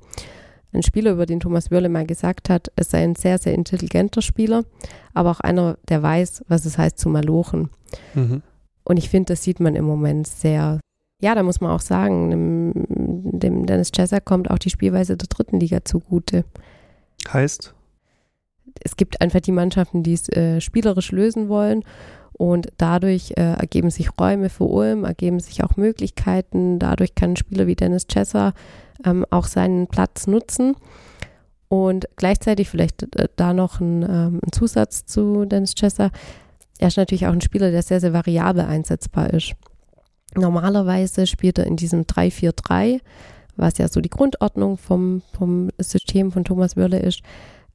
Ein 0.73 0.83
Spieler, 0.83 1.11
über 1.11 1.25
den 1.25 1.39
Thomas 1.39 1.71
Wörle 1.71 1.89
mal 1.89 2.05
gesagt 2.05 2.49
hat, 2.49 2.71
es 2.75 2.91
sei 2.91 3.03
ein 3.03 3.15
sehr, 3.15 3.37
sehr 3.37 3.53
intelligenter 3.53 4.21
Spieler, 4.21 4.65
aber 5.13 5.31
auch 5.31 5.39
einer, 5.39 5.77
der 5.87 6.03
weiß, 6.03 6.43
was 6.49 6.65
es 6.65 6.77
heißt 6.77 6.99
zu 6.99 7.09
malochen. 7.09 7.69
Mhm. 8.13 8.43
Und 8.83 8.97
ich 8.97 9.09
finde, 9.09 9.33
das 9.33 9.43
sieht 9.43 9.59
man 9.59 9.75
im 9.75 9.85
Moment 9.85 10.27
sehr, 10.27 10.79
ja, 11.19 11.33
da 11.33 11.43
muss 11.43 11.61
man 11.61 11.71
auch 11.71 11.81
sagen, 11.81 12.29
dem, 12.29 12.73
dem 13.39 13.65
Dennis 13.65 13.91
Chesser 13.91 14.21
kommt 14.21 14.51
auch 14.51 14.59
die 14.59 14.69
Spielweise 14.69 15.17
der 15.17 15.27
dritten 15.27 15.59
Liga 15.59 15.83
zugute. 15.83 16.45
Heißt? 17.31 17.73
Es 18.83 18.95
gibt 18.95 19.21
einfach 19.21 19.39
die 19.39 19.51
Mannschaften, 19.51 20.03
die 20.03 20.13
es 20.13 20.29
äh, 20.29 20.61
spielerisch 20.61 21.11
lösen 21.11 21.49
wollen 21.49 21.83
und 22.33 22.67
dadurch 22.77 23.31
äh, 23.31 23.53
ergeben 23.53 23.89
sich 23.89 24.11
Räume 24.19 24.49
für 24.49 24.65
Ulm, 24.65 25.03
ergeben 25.03 25.39
sich 25.39 25.63
auch 25.63 25.75
Möglichkeiten. 25.75 26.77
Dadurch 26.77 27.15
kann 27.15 27.31
ein 27.31 27.35
Spieler 27.35 27.65
wie 27.65 27.75
Dennis 27.75 28.05
Chesser 28.05 28.53
ähm, 29.03 29.25
auch 29.31 29.45
seinen 29.45 29.87
Platz 29.87 30.27
nutzen. 30.27 30.75
Und 31.67 32.07
gleichzeitig 32.15 32.69
vielleicht 32.69 33.15
äh, 33.15 33.27
da 33.35 33.53
noch 33.53 33.79
ein, 33.79 34.03
ähm, 34.03 34.39
ein 34.45 34.51
Zusatz 34.51 35.05
zu 35.05 35.45
Dennis 35.45 35.73
Chesser. 35.73 36.11
Er 36.77 36.89
ist 36.89 36.97
natürlich 36.97 37.25
auch 37.25 37.33
ein 37.33 37.41
Spieler, 37.41 37.71
der 37.71 37.81
sehr, 37.81 37.99
sehr 37.99 38.13
variabel 38.13 38.65
einsetzbar 38.65 39.33
ist. 39.33 39.55
Normalerweise 40.35 41.27
spielt 41.27 41.57
er 41.57 41.65
in 41.65 41.77
diesem 41.77 42.03
3-4-3, 42.03 42.99
was 43.55 43.77
ja 43.77 43.87
so 43.87 44.01
die 44.01 44.09
Grundordnung 44.09 44.77
vom, 44.77 45.21
vom 45.33 45.69
System 45.79 46.31
von 46.31 46.43
Thomas 46.43 46.75
Wörle 46.77 46.99
ist, 46.99 47.21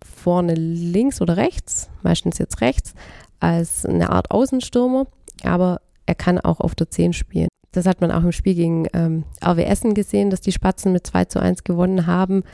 vorne 0.04 0.54
links 0.54 1.20
oder 1.20 1.36
rechts, 1.36 1.88
meistens 2.02 2.38
jetzt 2.38 2.60
rechts, 2.60 2.94
als 3.40 3.84
eine 3.86 4.10
Art 4.10 4.30
Außenstürmer, 4.30 5.06
aber 5.42 5.80
er 6.06 6.14
kann 6.14 6.38
auch 6.38 6.60
auf 6.60 6.74
der 6.74 6.90
10 6.90 7.12
spielen. 7.12 7.48
Das 7.72 7.86
hat 7.86 8.00
man 8.00 8.10
auch 8.10 8.22
im 8.22 8.32
Spiel 8.32 8.54
gegen 8.54 8.86
ähm, 8.92 9.24
RW 9.44 9.64
Essen 9.64 9.94
gesehen, 9.94 10.30
dass 10.30 10.40
die 10.40 10.52
Spatzen 10.52 10.92
mit 10.92 11.06
2 11.06 11.24
zu 11.24 11.40
1 11.40 11.64
gewonnen 11.64 12.06
haben. 12.06 12.44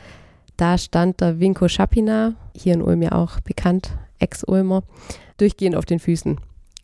Da 0.55 0.77
stand 0.77 1.21
der 1.21 1.39
Winko 1.39 1.67
Schapina, 1.67 2.35
hier 2.55 2.73
in 2.73 2.81
Ulm 2.81 3.01
ja 3.01 3.11
auch 3.11 3.39
bekannt, 3.41 3.91
Ex-Ulmer, 4.19 4.83
durchgehend 5.37 5.75
auf 5.75 5.85
den 5.85 5.99
Füßen. 5.99 6.39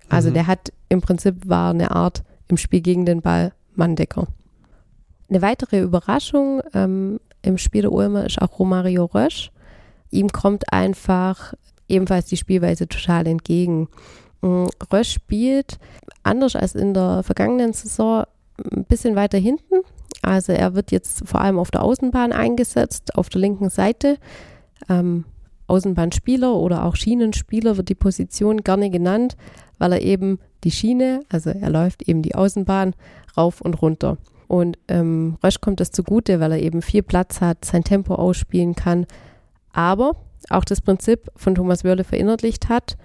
Also 0.09 0.29
mhm. 0.29 0.33
der 0.33 0.47
hat 0.47 0.73
im 0.89 1.01
Prinzip 1.01 1.47
war 1.47 1.71
eine 1.71 1.91
Art 1.91 2.23
im 2.47 2.57
Spiel 2.57 2.81
gegen 2.81 3.05
den 3.05 3.21
Ball 3.21 3.53
Manndecker. 3.75 4.27
Eine 5.29 5.41
weitere 5.41 5.81
Überraschung 5.81 6.61
ähm, 6.73 7.19
im 7.41 7.57
Spiel 7.57 7.83
der 7.83 7.91
Ulmer 7.91 8.25
ist 8.25 8.41
auch 8.41 8.59
Romario 8.59 9.05
Rösch. 9.05 9.51
Ihm 10.11 10.29
kommt 10.29 10.71
einfach 10.71 11.53
ebenfalls 11.87 12.27
die 12.27 12.37
Spielweise 12.37 12.87
total 12.87 13.27
entgegen. 13.27 13.87
Mm, 14.41 14.65
Rösch 14.91 15.13
spielt 15.13 15.77
anders 16.23 16.55
als 16.55 16.75
in 16.75 16.93
der 16.93 17.23
vergangenen 17.23 17.73
Saison 17.73 18.25
ein 18.57 18.85
bisschen 18.85 19.15
weiter 19.15 19.37
hinten, 19.37 19.81
Also 20.21 20.53
er 20.53 20.75
wird 20.75 20.91
jetzt 20.91 21.27
vor 21.27 21.41
allem 21.41 21.59
auf 21.59 21.71
der 21.71 21.83
Außenbahn 21.83 22.31
eingesetzt, 22.31 23.15
auf 23.15 23.29
der 23.29 23.41
linken 23.41 23.69
Seite. 23.69 24.17
Ähm, 24.89 25.25
Außenbahnspieler 25.67 26.53
oder 26.53 26.85
auch 26.85 26.95
Schienenspieler 26.95 27.77
wird 27.77 27.89
die 27.89 27.95
Position 27.95 28.61
gerne 28.61 28.89
genannt, 28.89 29.35
weil 29.77 29.93
er 29.93 30.01
eben 30.01 30.39
die 30.63 30.71
Schiene, 30.71 31.21
also 31.29 31.49
er 31.49 31.69
läuft 31.69 32.07
eben 32.07 32.21
die 32.21 32.35
Außenbahn 32.35 32.93
rauf 33.37 33.61
und 33.61 33.81
runter. 33.81 34.17
Und 34.47 34.77
ähm, 34.87 35.37
Rösch 35.43 35.59
kommt 35.61 35.79
das 35.79 35.91
zugute, 35.91 36.39
weil 36.39 36.51
er 36.51 36.61
eben 36.61 36.81
viel 36.81 37.03
Platz 37.03 37.41
hat, 37.41 37.65
sein 37.65 37.83
Tempo 37.83 38.15
ausspielen 38.15 38.75
kann, 38.75 39.05
aber 39.71 40.15
auch 40.49 40.63
das 40.63 40.81
Prinzip 40.81 41.31
von 41.35 41.55
Thomas 41.55 41.83
Wörle 41.83 42.03
verinnerlicht 42.03 42.69
hat, 42.69 42.97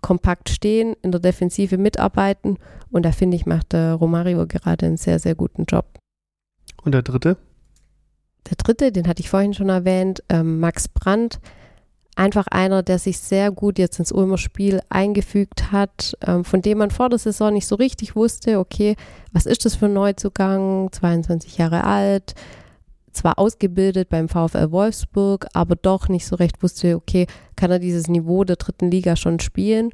kompakt 0.00 0.48
stehen, 0.48 0.94
in 1.02 1.10
der 1.12 1.20
Defensive 1.20 1.76
mitarbeiten 1.76 2.58
und 2.90 3.04
da 3.04 3.12
finde 3.12 3.36
ich, 3.36 3.46
macht 3.46 3.72
der 3.72 3.94
Romario 3.94 4.46
gerade 4.46 4.86
einen 4.86 4.96
sehr, 4.96 5.18
sehr 5.18 5.34
guten 5.34 5.64
Job. 5.64 5.86
Und 6.82 6.92
der 6.92 7.02
dritte? 7.02 7.36
Der 8.48 8.56
dritte, 8.56 8.90
den 8.92 9.06
hatte 9.06 9.20
ich 9.20 9.30
vorhin 9.30 9.54
schon 9.54 9.68
erwähnt, 9.68 10.22
ähm, 10.28 10.60
Max 10.60 10.88
Brandt. 10.88 11.40
Einfach 12.20 12.48
einer, 12.48 12.82
der 12.82 12.98
sich 12.98 13.18
sehr 13.18 13.50
gut 13.50 13.78
jetzt 13.78 13.98
ins 13.98 14.12
Ulmer 14.12 14.36
Spiel 14.36 14.82
eingefügt 14.90 15.72
hat, 15.72 16.18
ähm, 16.26 16.44
von 16.44 16.60
dem 16.60 16.76
man 16.76 16.90
vor 16.90 17.08
der 17.08 17.18
Saison 17.18 17.50
nicht 17.50 17.66
so 17.66 17.76
richtig 17.76 18.14
wusste, 18.14 18.58
okay, 18.58 18.94
was 19.32 19.46
ist 19.46 19.64
das 19.64 19.74
für 19.74 19.86
ein 19.86 19.94
Neuzugang, 19.94 20.92
22 20.92 21.56
Jahre 21.56 21.84
alt, 21.84 22.34
zwar 23.10 23.38
ausgebildet 23.38 24.10
beim 24.10 24.28
VfL 24.28 24.70
Wolfsburg, 24.70 25.46
aber 25.54 25.76
doch 25.76 26.10
nicht 26.10 26.26
so 26.26 26.36
recht 26.36 26.62
wusste, 26.62 26.94
okay, 26.96 27.26
kann 27.56 27.70
er 27.70 27.78
dieses 27.78 28.06
Niveau 28.06 28.44
der 28.44 28.56
dritten 28.56 28.90
Liga 28.90 29.16
schon 29.16 29.40
spielen? 29.40 29.88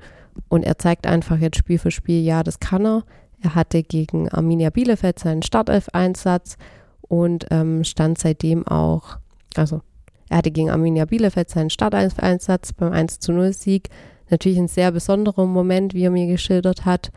Und 0.48 0.64
er 0.64 0.78
zeigt 0.78 1.06
einfach 1.06 1.38
jetzt 1.38 1.58
Spiel 1.58 1.78
für 1.78 1.92
Spiel, 1.92 2.24
ja, 2.24 2.42
das 2.42 2.58
kann 2.58 2.84
er. 2.84 3.04
Er 3.40 3.54
hatte 3.54 3.84
gegen 3.84 4.28
Arminia 4.30 4.70
Bielefeld 4.70 5.20
seinen 5.20 5.42
Startelf-Einsatz 5.42 6.56
und 7.02 7.46
ähm, 7.52 7.84
stand 7.84 8.18
seitdem 8.18 8.66
auch, 8.66 9.18
also 9.54 9.82
er 10.28 10.38
hatte 10.38 10.50
gegen 10.50 10.70
Arminia 10.70 11.04
Bielefeld 11.04 11.50
seinen 11.50 11.70
Startelf-Einsatz 11.70 12.72
beim 12.72 12.92
1 12.92 13.20
zu 13.20 13.32
0 13.32 13.52
Sieg. 13.52 13.90
Natürlich 14.30 14.58
ein 14.58 14.68
sehr 14.68 14.90
besonderer 14.90 15.46
Moment, 15.46 15.94
wie 15.94 16.04
er 16.04 16.10
mir 16.10 16.26
geschildert 16.26 16.84
hat 16.84 17.12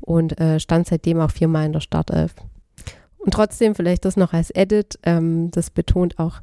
und 0.00 0.38
äh, 0.40 0.58
stand 0.60 0.86
seitdem 0.86 1.20
auch 1.20 1.30
viermal 1.30 1.66
in 1.66 1.72
der 1.72 1.80
Startelf. 1.80 2.34
Und 3.18 3.32
trotzdem, 3.32 3.74
vielleicht 3.74 4.04
das 4.04 4.16
noch 4.16 4.32
als 4.32 4.50
Edit, 4.50 4.98
ähm, 5.02 5.50
das 5.50 5.70
betont 5.70 6.18
auch 6.18 6.40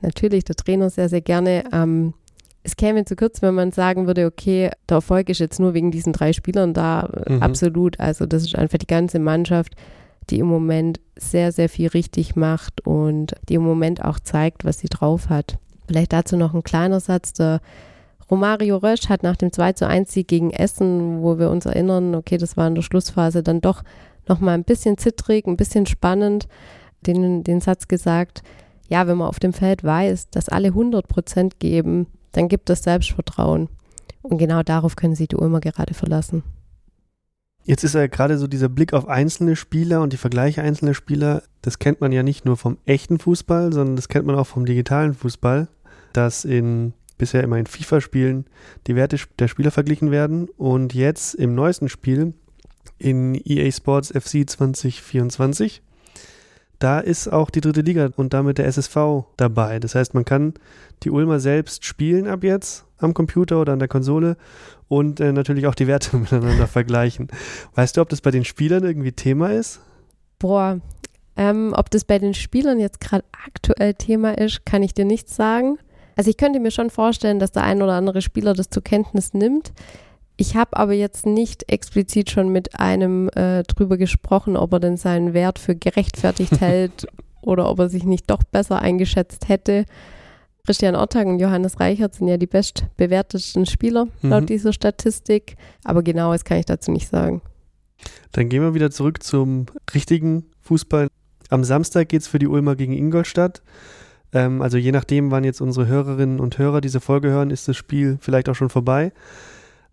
natürlich 0.00 0.44
der 0.44 0.56
Trainer 0.56 0.90
sehr, 0.90 1.08
sehr 1.08 1.20
gerne. 1.20 1.64
Ähm, 1.72 2.14
es 2.62 2.76
käme 2.76 3.04
zu 3.04 3.14
kurz, 3.14 3.42
wenn 3.42 3.54
man 3.54 3.70
sagen 3.70 4.08
würde, 4.08 4.26
okay, 4.26 4.70
der 4.88 4.96
Erfolg 4.96 5.28
ist 5.28 5.38
jetzt 5.38 5.60
nur 5.60 5.72
wegen 5.72 5.92
diesen 5.92 6.12
drei 6.12 6.32
Spielern 6.32 6.74
da. 6.74 7.08
Mhm. 7.28 7.42
Absolut. 7.42 8.00
Also 8.00 8.26
das 8.26 8.42
ist 8.42 8.56
einfach 8.56 8.78
die 8.78 8.88
ganze 8.88 9.20
Mannschaft, 9.20 9.74
die 10.30 10.40
im 10.40 10.46
Moment 10.46 11.00
sehr, 11.16 11.52
sehr 11.52 11.68
viel 11.68 11.88
richtig 11.88 12.36
macht 12.36 12.86
und 12.86 13.34
die 13.48 13.54
im 13.54 13.62
Moment 13.62 14.04
auch 14.04 14.18
zeigt, 14.18 14.64
was 14.64 14.78
sie 14.78 14.88
drauf 14.88 15.28
hat. 15.28 15.58
Vielleicht 15.86 16.12
dazu 16.12 16.36
noch 16.36 16.54
ein 16.54 16.62
kleiner 16.62 17.00
Satz. 17.00 17.32
Der 17.32 17.60
Romario 18.30 18.76
Rösch 18.78 19.08
hat 19.08 19.22
nach 19.22 19.36
dem 19.36 19.52
2 19.52 19.72
zu 19.74 19.86
1 19.86 20.12
Sieg 20.12 20.28
gegen 20.28 20.50
Essen, 20.50 21.22
wo 21.22 21.38
wir 21.38 21.50
uns 21.50 21.66
erinnern, 21.66 22.14
okay, 22.14 22.38
das 22.38 22.56
war 22.56 22.66
in 22.66 22.74
der 22.74 22.82
Schlussphase 22.82 23.42
dann 23.42 23.60
doch 23.60 23.82
nochmal 24.28 24.54
ein 24.54 24.64
bisschen 24.64 24.98
zittrig, 24.98 25.46
ein 25.46 25.56
bisschen 25.56 25.86
spannend, 25.86 26.48
den, 27.06 27.44
den 27.44 27.60
Satz 27.60 27.86
gesagt, 27.86 28.42
ja, 28.88 29.06
wenn 29.06 29.18
man 29.18 29.28
auf 29.28 29.38
dem 29.38 29.52
Feld 29.52 29.84
weiß, 29.84 30.30
dass 30.30 30.48
alle 30.48 30.68
100 30.68 31.06
Prozent 31.06 31.60
geben, 31.60 32.06
dann 32.32 32.48
gibt 32.48 32.68
es 32.70 32.82
Selbstvertrauen. 32.82 33.68
Und 34.22 34.38
genau 34.38 34.62
darauf 34.62 34.96
können 34.96 35.14
sich 35.14 35.28
die 35.28 35.36
Ulmer 35.36 35.60
gerade 35.60 35.94
verlassen. 35.94 36.42
Jetzt 37.66 37.82
ist 37.82 37.96
ja 37.96 38.06
gerade 38.06 38.38
so 38.38 38.46
dieser 38.46 38.68
Blick 38.68 38.92
auf 38.92 39.08
einzelne 39.08 39.56
Spieler 39.56 40.00
und 40.00 40.12
die 40.12 40.18
Vergleiche 40.18 40.62
einzelner 40.62 40.94
Spieler, 40.94 41.42
das 41.62 41.80
kennt 41.80 42.00
man 42.00 42.12
ja 42.12 42.22
nicht 42.22 42.44
nur 42.44 42.56
vom 42.56 42.78
echten 42.86 43.18
Fußball, 43.18 43.72
sondern 43.72 43.96
das 43.96 44.08
kennt 44.08 44.24
man 44.24 44.36
auch 44.36 44.46
vom 44.46 44.64
digitalen 44.64 45.14
Fußball, 45.14 45.66
dass 46.12 46.44
in 46.44 46.92
bisher 47.18 47.42
immer 47.42 47.58
in 47.58 47.66
FIFA-Spielen 47.66 48.44
die 48.86 48.94
Werte 48.94 49.18
der 49.40 49.48
Spieler 49.48 49.72
verglichen 49.72 50.12
werden 50.12 50.48
und 50.56 50.94
jetzt 50.94 51.34
im 51.34 51.56
neuesten 51.56 51.88
Spiel 51.88 52.34
in 52.98 53.34
EA 53.34 53.70
Sports 53.72 54.10
FC 54.10 54.48
2024. 54.48 55.82
Da 56.78 57.00
ist 57.00 57.28
auch 57.28 57.50
die 57.50 57.60
dritte 57.60 57.80
Liga 57.80 58.10
und 58.16 58.34
damit 58.34 58.58
der 58.58 58.66
SSV 58.66 59.24
dabei. 59.36 59.80
Das 59.80 59.94
heißt, 59.94 60.14
man 60.14 60.24
kann 60.24 60.54
die 61.02 61.10
Ulmer 61.10 61.40
selbst 61.40 61.84
spielen 61.84 62.26
ab 62.26 62.44
jetzt 62.44 62.84
am 62.98 63.14
Computer 63.14 63.60
oder 63.60 63.72
an 63.72 63.78
der 63.78 63.88
Konsole 63.88 64.36
und 64.88 65.20
äh, 65.20 65.32
natürlich 65.32 65.66
auch 65.66 65.74
die 65.74 65.86
Werte 65.86 66.16
miteinander 66.16 66.66
vergleichen. 66.66 67.28
Weißt 67.74 67.96
du, 67.96 68.00
ob 68.00 68.08
das 68.08 68.20
bei 68.20 68.30
den 68.30 68.44
Spielern 68.44 68.84
irgendwie 68.84 69.12
Thema 69.12 69.52
ist? 69.52 69.80
Boah, 70.38 70.80
ähm, 71.36 71.72
ob 71.76 71.90
das 71.90 72.04
bei 72.04 72.18
den 72.18 72.34
Spielern 72.34 72.78
jetzt 72.78 73.00
gerade 73.00 73.24
aktuell 73.46 73.94
Thema 73.94 74.36
ist, 74.36 74.64
kann 74.64 74.82
ich 74.82 74.94
dir 74.94 75.04
nicht 75.04 75.28
sagen. 75.28 75.78
Also 76.16 76.30
ich 76.30 76.38
könnte 76.38 76.60
mir 76.60 76.70
schon 76.70 76.88
vorstellen, 76.88 77.38
dass 77.38 77.52
der 77.52 77.64
ein 77.64 77.82
oder 77.82 77.92
andere 77.92 78.22
Spieler 78.22 78.54
das 78.54 78.70
zur 78.70 78.82
Kenntnis 78.82 79.34
nimmt. 79.34 79.72
Ich 80.36 80.54
habe 80.54 80.76
aber 80.76 80.92
jetzt 80.92 81.24
nicht 81.24 81.70
explizit 81.70 82.30
schon 82.30 82.50
mit 82.50 82.78
einem 82.78 83.28
äh, 83.30 83.62
drüber 83.62 83.96
gesprochen, 83.96 84.56
ob 84.56 84.72
er 84.74 84.80
denn 84.80 84.96
seinen 84.96 85.32
Wert 85.32 85.58
für 85.58 85.74
gerechtfertigt 85.74 86.60
hält 86.60 87.06
oder 87.40 87.70
ob 87.70 87.78
er 87.78 87.88
sich 87.88 88.04
nicht 88.04 88.30
doch 88.30 88.42
besser 88.42 88.80
eingeschätzt 88.80 89.48
hätte. 89.48 89.86
Christian 90.66 90.96
Ortag 90.96 91.26
und 91.26 91.38
Johannes 91.38 91.78
Reichert 91.78 92.16
sind 92.16 92.28
ja 92.28 92.36
die 92.36 92.48
bestbewertesten 92.48 93.66
Spieler 93.66 94.08
mhm. 94.20 94.30
laut 94.30 94.48
dieser 94.48 94.72
Statistik, 94.72 95.56
aber 95.84 96.02
genaues 96.02 96.44
kann 96.44 96.58
ich 96.58 96.66
dazu 96.66 96.90
nicht 96.90 97.08
sagen. 97.08 97.40
Dann 98.32 98.48
gehen 98.48 98.62
wir 98.62 98.74
wieder 98.74 98.90
zurück 98.90 99.22
zum 99.22 99.66
richtigen 99.94 100.44
Fußball. 100.60 101.08
Am 101.48 101.64
Samstag 101.64 102.08
geht 102.08 102.22
es 102.22 102.28
für 102.28 102.40
die 102.40 102.48
Ulmer 102.48 102.74
gegen 102.74 102.92
Ingolstadt. 102.92 103.62
Ähm, 104.32 104.60
also 104.60 104.76
je 104.76 104.92
nachdem, 104.92 105.30
wann 105.30 105.44
jetzt 105.44 105.60
unsere 105.60 105.86
Hörerinnen 105.86 106.40
und 106.40 106.58
Hörer 106.58 106.80
diese 106.80 107.00
Folge 107.00 107.28
hören, 107.28 107.50
ist 107.50 107.68
das 107.68 107.76
Spiel 107.76 108.18
vielleicht 108.20 108.48
auch 108.48 108.54
schon 108.54 108.68
vorbei. 108.68 109.12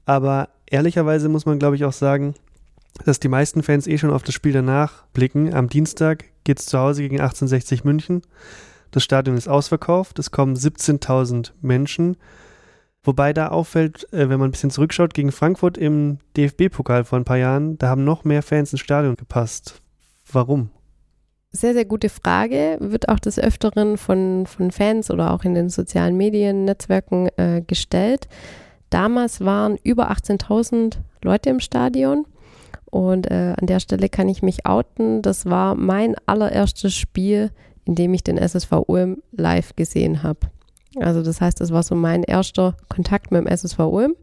Aber 0.06 0.50
ehrlicherweise 0.66 1.30
muss 1.30 1.46
man, 1.46 1.60
glaube 1.60 1.76
ich, 1.76 1.86
auch 1.86 1.94
sagen, 1.94 2.36
dass 3.06 3.20
die 3.20 3.30
meisten 3.30 3.64
Fans 3.64 3.88
eh 3.88 3.98
schon 3.98 4.12
auf 4.12 4.24
das 4.24 4.36
Spiel 4.36 4.54
danach 4.54 5.06
blicken. 5.14 5.54
Am 5.54 5.70
Dienstag 5.70 6.26
geht 6.44 6.60
es 6.60 6.66
zu 6.66 6.78
Hause 6.78 7.02
gegen 7.02 7.20
1860 7.20 7.84
München. 7.84 8.22
Das 8.92 9.04
Stadion 9.04 9.38
ist 9.38 9.48
ausverkauft. 9.48 10.20
Es 10.20 10.32
kommen 10.32 10.56
17.000 10.56 11.52
Menschen. 11.62 12.18
Wobei 13.04 13.34
da 13.34 13.50
auffällt, 13.50 14.12
äh, 14.14 14.30
wenn 14.30 14.40
man 14.40 14.50
ein 14.50 14.52
bisschen 14.52 14.70
zurückschaut, 14.70 15.14
gegen 15.14 15.32
Frankfurt 15.32 15.78
im 15.78 16.20
DFB-Pokal 16.38 17.04
vor 17.04 17.20
ein 17.20 17.26
paar 17.26 17.38
Jahren, 17.38 17.78
da 17.78 17.90
haben 17.90 18.06
noch 18.06 18.24
mehr 18.24 18.44
Fans 18.44 18.72
ins 18.72 18.80
Stadion 18.80 19.16
gepasst. 19.16 19.82
Warum? 20.32 20.70
Sehr, 21.52 21.74
sehr 21.74 21.86
gute 21.86 22.10
Frage. 22.10 22.78
Wird 22.80 23.10
auch 23.10 23.20
des 23.20 23.38
Öfteren 23.38 23.98
von, 23.98 24.46
von 24.48 24.72
Fans 24.72 25.12
oder 25.12 25.32
auch 25.34 25.44
in 25.44 25.54
den 25.54 25.70
sozialen 25.70 26.16
Medien, 26.16 26.66
Netzwerken 26.66 27.28
äh, 27.38 27.62
gestellt. 27.66 28.28
Damals 28.94 29.42
waren 29.42 29.80
über 29.84 30.12
18.000 30.12 30.98
Leute 31.24 31.50
im 31.50 31.60
Stadion. 31.60 32.28
Und 32.86 33.26
äh, 33.32 33.56
an 33.60 33.66
der 33.66 33.80
Stelle 33.80 34.08
kann 34.08 34.30
ich 34.30 34.44
mich 34.44 34.68
outen. 34.68 35.24
Das 35.24 35.48
war 35.48 35.74
mein 35.74 36.16
allererstes 36.28 36.94
Spiel, 36.94 37.50
in 37.86 37.96
dem 37.96 38.14
ich 38.14 38.24
den 38.24 38.38
SSV 38.38 38.72
Ulm 38.86 39.24
live 39.32 39.76
gesehen 39.76 40.22
habe. 40.22 40.42
Also 41.00 41.24
das 41.24 41.42
heißt, 41.42 41.60
das 41.60 41.72
war 41.72 41.82
so 41.82 41.96
mein 41.96 42.22
erster 42.22 42.78
Kontakt 42.88 43.32
mit 43.32 43.42
dem 43.42 43.48
SSV 43.48 43.80
Ulm. 43.80 44.14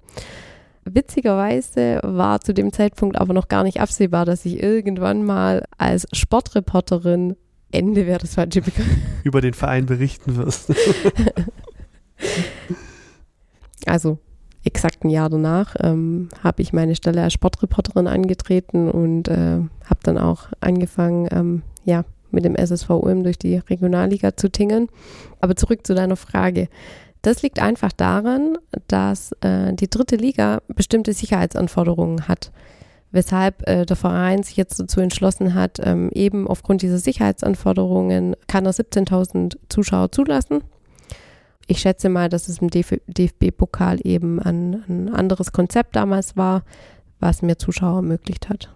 Witzigerweise 0.84 1.98
war 2.04 2.40
zu 2.40 2.54
dem 2.54 2.72
Zeitpunkt 2.72 3.20
aber 3.20 3.34
noch 3.34 3.48
gar 3.48 3.64
nicht 3.64 3.80
absehbar, 3.80 4.24
dass 4.24 4.46
ich 4.46 4.62
irgendwann 4.62 5.24
mal 5.24 5.64
als 5.78 6.06
Sportreporterin 6.12 7.34
Ende 7.72 8.06
wäre 8.06 8.20
das 8.20 8.34
falsche 8.34 8.62
Begriff. 8.62 8.86
Über 9.24 9.40
den 9.40 9.54
Verein 9.54 9.86
berichten 9.86 10.36
wirst. 10.36 10.72
also 13.86 14.20
exakt 14.64 15.04
ein 15.04 15.10
Jahr 15.10 15.30
danach 15.30 15.74
ähm, 15.80 16.28
habe 16.42 16.62
ich 16.62 16.72
meine 16.72 16.94
Stelle 16.94 17.22
als 17.22 17.32
Sportreporterin 17.32 18.06
angetreten 18.06 18.90
und 18.90 19.28
äh, 19.28 19.58
habe 19.84 20.00
dann 20.02 20.18
auch 20.18 20.48
angefangen, 20.60 21.28
ähm, 21.32 21.62
ja, 21.84 22.04
mit 22.30 22.44
dem 22.44 22.54
SSV 22.54 22.90
Ulm 22.90 23.24
durch 23.24 23.38
die 23.38 23.56
Regionalliga 23.56 24.36
zu 24.36 24.50
tingeln. 24.50 24.88
Aber 25.40 25.56
zurück 25.56 25.86
zu 25.86 25.94
deiner 25.94 26.16
Frage. 26.16 26.68
Das 27.22 27.42
liegt 27.42 27.60
einfach 27.60 27.92
daran, 27.92 28.56
dass 28.88 29.32
äh, 29.40 29.74
die 29.74 29.90
dritte 29.90 30.16
Liga 30.16 30.60
bestimmte 30.68 31.12
Sicherheitsanforderungen 31.12 32.28
hat, 32.28 32.50
weshalb 33.10 33.66
äh, 33.68 33.84
der 33.84 33.96
Verein 33.96 34.42
sich 34.42 34.56
jetzt 34.56 34.78
dazu 34.80 35.00
entschlossen 35.00 35.54
hat, 35.54 35.80
ähm, 35.82 36.10
eben 36.12 36.48
aufgrund 36.48 36.82
dieser 36.82 36.98
Sicherheitsanforderungen 36.98 38.36
kann 38.46 38.64
er 38.64 38.72
17.000 38.72 39.56
Zuschauer 39.68 40.12
zulassen 40.12 40.62
ich 41.70 41.78
schätze 41.78 42.08
mal, 42.08 42.28
dass 42.28 42.48
es 42.48 42.58
im 42.58 42.68
DFB-Pokal 42.68 44.00
eben 44.02 44.40
ein, 44.40 44.82
ein, 44.88 45.08
anderes 45.08 45.52
Konzept 45.52 45.94
damals 45.94 46.36
war, 46.36 46.64
was 47.20 47.42
mir 47.42 47.58
Zuschauer 47.58 47.96
ermöglicht 47.96 48.48
hat. 48.48 48.74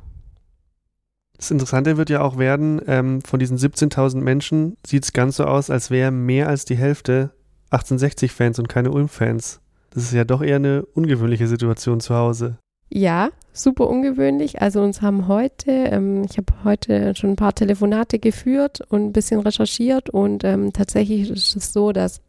Das 1.36 1.50
Interessante 1.50 1.96
wird 1.96 2.10
ja 2.10 2.22
auch 2.22 2.38
werden, 2.38 2.80
ähm, 2.86 3.20
von 3.22 3.40
diesen 3.40 3.58
17.000 3.58 4.20
Menschen 4.20 4.76
sieht 4.86 5.04
es 5.04 5.12
ganz 5.12 5.36
so 5.36 5.44
aus, 5.44 5.70
als 5.70 5.90
wäre 5.90 6.12
mehr 6.12 6.48
als 6.48 6.64
die 6.64 6.76
Hälfte 6.76 7.30
1860-Fans 7.72 8.60
und 8.60 8.68
keine 8.68 8.92
Ulm-Fans. 8.92 9.60
Das 9.90 10.04
ist 10.04 10.12
ja 10.12 10.24
doch 10.24 10.40
eher 10.40 10.56
eine 10.56 10.84
ungewöhnliche 10.84 11.48
Situation 11.48 11.98
zu 11.98 12.14
Hause. 12.14 12.58
Ja, 12.90 13.30
super 13.52 13.88
ungewöhnlich. 13.88 14.62
Also 14.62 14.80
uns 14.80 15.02
haben 15.02 15.26
heute, 15.26 15.72
ähm, 15.72 16.22
ich 16.30 16.36
habe 16.36 16.52
heute 16.62 17.16
schon 17.16 17.30
ein 17.30 17.36
paar 17.36 17.54
Telefonate 17.54 18.20
geführt 18.20 18.82
und 18.88 19.06
ein 19.06 19.12
bisschen 19.12 19.40
recherchiert 19.40 20.10
und 20.10 20.44
ähm, 20.44 20.72
tatsächlich 20.72 21.28
ist 21.28 21.56
es 21.56 21.72
so, 21.72 21.90
dass 21.90 22.20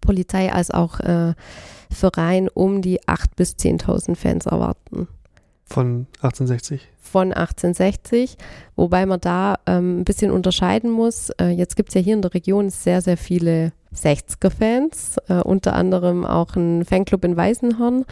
Polizei 0.00 0.52
als 0.52 0.70
auch 0.70 1.00
äh, 1.00 1.34
Verein 1.90 2.48
um 2.48 2.82
die 2.82 3.00
8.000 3.02 3.26
bis 3.36 3.52
10.000 3.54 4.16
Fans 4.16 4.46
erwarten. 4.46 5.08
Von 5.64 6.06
1860? 6.22 6.88
Von 6.98 7.32
1860, 7.32 8.36
wobei 8.74 9.04
man 9.06 9.20
da 9.20 9.58
ähm, 9.66 10.00
ein 10.00 10.04
bisschen 10.04 10.30
unterscheiden 10.30 10.90
muss. 10.90 11.30
Äh, 11.40 11.50
jetzt 11.50 11.76
gibt 11.76 11.90
es 11.90 11.94
ja 11.94 12.00
hier 12.00 12.14
in 12.14 12.22
der 12.22 12.34
Region 12.34 12.70
sehr, 12.70 13.02
sehr 13.02 13.16
viele 13.16 13.72
60er-Fans, 13.94 15.16
äh, 15.28 15.34
unter 15.34 15.74
anderem 15.74 16.24
auch 16.24 16.56
ein 16.56 16.84
Fanclub 16.84 17.24
in 17.24 17.36
Weißenhorn, 17.36 18.04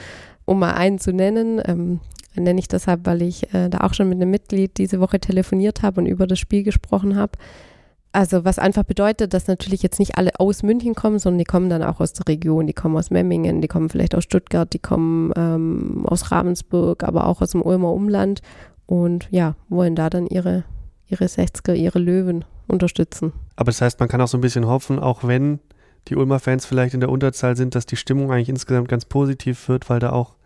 um 0.45 0.59
mal 0.59 0.75
einen 0.75 0.99
zu 0.99 1.12
nennen. 1.12 1.61
Ähm, 1.64 2.00
nenne 2.35 2.61
ich 2.61 2.68
deshalb, 2.68 3.06
weil 3.06 3.23
ich 3.23 3.54
äh, 3.54 3.68
da 3.71 3.78
auch 3.80 3.95
schon 3.95 4.09
mit 4.09 4.16
einem 4.16 4.30
Mitglied 4.30 4.76
diese 4.76 5.00
Woche 5.00 5.18
telefoniert 5.18 5.83
habe 5.83 6.00
und 6.00 6.06
über 6.06 6.26
das 6.26 6.38
Spiel 6.38 6.62
gesprochen 6.62 7.16
habe. 7.16 7.33
Also 8.17 8.47
was 8.47 8.59
einfach 8.59 8.85
bedeutet, 8.85 9.35
dass 9.35 9.47
natürlich 9.47 9.83
jetzt 9.83 9.99
nicht 9.99 10.17
alle 10.17 10.41
aus 10.41 10.63
München 10.63 10.95
kommen, 10.95 11.19
sondern 11.19 11.37
die 11.37 11.45
kommen 11.45 11.69
dann 11.69 11.83
auch 11.83 12.01
aus 12.01 12.15
der 12.15 12.27
Region. 12.27 12.67
Die 12.67 12.73
kommen 12.73 12.97
aus 12.97 13.11
Memmingen, 13.11 13.61
die 13.61 13.69
kommen 13.69 13.91
vielleicht 13.91 14.15
aus 14.15 14.25
Stuttgart, 14.25 14.73
die 14.73 14.79
kommen 14.79 15.35
ähm, 15.37 16.07
aus 16.07 16.33
Ravensburg, 16.33 17.05
aber 17.05 17.27
auch 17.27 17.43
aus 17.43 17.51
dem 17.51 17.61
Ulmer 17.61 17.93
Umland 17.93 18.41
und 18.87 19.29
ja, 19.31 19.55
wollen 19.69 19.95
da 19.97 20.09
dann 20.09 20.27
ihre, 20.29 20.65
ihre 21.09 21.27
60er, 21.27 21.75
ihre 21.75 21.99
Löwen 21.99 22.47
unterstützen. 22.69 23.35
Aber 23.55 23.67
das 23.67 23.83
heißt, 23.83 24.01
man 24.01 24.09
kann 24.09 24.23
auch 24.23 24.29
so 24.29 24.39
ein 24.39 24.41
bisschen 24.41 24.67
hoffen, 24.67 24.99
auch 24.99 25.23
wenn 25.25 25.61
die 26.09 26.17
Ulmer 26.17 26.39
Fans 26.39 26.65
vielleicht 26.65 26.95
in 26.95 27.01
der 27.01 27.11
Unterzahl 27.11 27.55
sind, 27.55 27.75
dass 27.75 27.85
die 27.85 27.97
Stimmung 27.97 28.33
eigentlich 28.33 28.49
insgesamt 28.49 28.89
ganz 28.89 29.05
positiv 29.05 29.69
wird, 29.69 29.91
weil 29.91 30.01
da 30.01 30.13
auch 30.13 30.37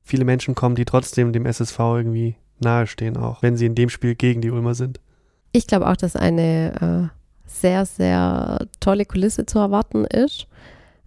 viele 0.00 0.24
Menschen 0.24 0.54
kommen, 0.54 0.76
die 0.76 0.84
trotzdem 0.84 1.32
dem 1.32 1.44
SSV 1.44 1.76
irgendwie 1.80 2.36
nahestehen, 2.60 3.16
auch 3.16 3.42
wenn 3.42 3.56
sie 3.56 3.66
in 3.66 3.74
dem 3.74 3.88
Spiel 3.88 4.14
gegen 4.14 4.42
die 4.42 4.52
Ulmer 4.52 4.76
sind. 4.76 5.00
Ich 5.56 5.66
glaube 5.66 5.88
auch, 5.88 5.96
dass 5.96 6.16
eine 6.16 7.10
äh, 7.10 7.48
sehr, 7.48 7.86
sehr 7.86 8.66
tolle 8.78 9.06
Kulisse 9.06 9.46
zu 9.46 9.58
erwarten 9.58 10.04
ist. 10.04 10.48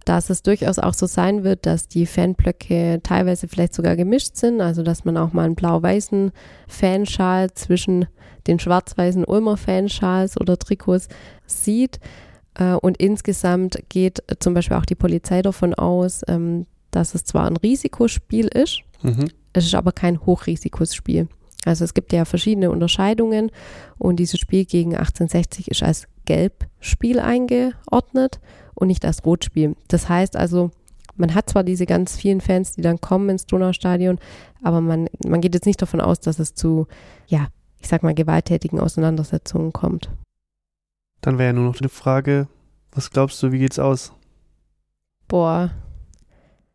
Dass 0.04 0.28
es 0.28 0.42
durchaus 0.42 0.80
auch 0.80 0.94
so 0.94 1.06
sein 1.06 1.44
wird, 1.44 1.66
dass 1.66 1.86
die 1.86 2.04
Fanblöcke 2.04 2.98
teilweise 3.04 3.46
vielleicht 3.46 3.74
sogar 3.74 3.94
gemischt 3.94 4.34
sind, 4.34 4.60
also 4.60 4.82
dass 4.82 5.04
man 5.04 5.16
auch 5.16 5.32
mal 5.32 5.44
einen 5.44 5.54
blau-weißen 5.54 6.32
Fanschal 6.66 7.52
zwischen 7.52 8.06
den 8.48 8.58
schwarz-weißen 8.58 9.24
Ulmer 9.24 9.56
Fanschals 9.56 10.40
oder 10.40 10.58
Trikots 10.58 11.06
sieht. 11.46 12.00
Äh, 12.54 12.72
und 12.72 12.96
insgesamt 12.96 13.78
geht 13.88 14.20
zum 14.40 14.54
Beispiel 14.54 14.78
auch 14.78 14.86
die 14.86 14.96
Polizei 14.96 15.42
davon 15.42 15.74
aus, 15.74 16.22
ähm, 16.26 16.66
dass 16.90 17.14
es 17.14 17.24
zwar 17.24 17.46
ein 17.46 17.56
Risikospiel 17.56 18.48
ist, 18.48 18.80
mhm. 19.02 19.28
es 19.52 19.66
ist 19.66 19.76
aber 19.76 19.92
kein 19.92 20.26
Hochrisikospiel. 20.26 21.28
Also 21.64 21.84
es 21.84 21.94
gibt 21.94 22.12
ja 22.12 22.24
verschiedene 22.24 22.70
Unterscheidungen 22.70 23.50
und 23.98 24.16
dieses 24.16 24.40
Spiel 24.40 24.64
gegen 24.64 24.94
1860 24.94 25.70
ist 25.70 25.82
als 25.82 26.08
Gelbspiel 26.24 27.20
eingeordnet 27.20 28.40
und 28.74 28.88
nicht 28.88 29.04
als 29.04 29.24
Rotspiel. 29.24 29.76
Das 29.88 30.08
heißt 30.08 30.36
also, 30.36 30.70
man 31.16 31.34
hat 31.34 31.50
zwar 31.50 31.64
diese 31.64 31.84
ganz 31.84 32.16
vielen 32.16 32.40
Fans, 32.40 32.72
die 32.72 32.82
dann 32.82 33.00
kommen 33.00 33.28
ins 33.28 33.46
Donaustadion, 33.46 34.18
aber 34.62 34.80
man, 34.80 35.08
man 35.26 35.40
geht 35.40 35.54
jetzt 35.54 35.66
nicht 35.66 35.82
davon 35.82 36.00
aus, 36.00 36.20
dass 36.20 36.38
es 36.38 36.54
zu, 36.54 36.86
ja, 37.26 37.48
ich 37.78 37.88
sag 37.88 38.02
mal, 38.02 38.14
gewalttätigen 38.14 38.80
Auseinandersetzungen 38.80 39.72
kommt. 39.72 40.10
Dann 41.20 41.36
wäre 41.36 41.48
ja 41.48 41.52
nur 41.52 41.64
noch 41.64 41.76
die 41.76 41.88
Frage, 41.88 42.48
was 42.92 43.10
glaubst 43.10 43.42
du, 43.42 43.52
wie 43.52 43.58
geht's 43.58 43.78
aus? 43.78 44.12
Boah, 45.28 45.70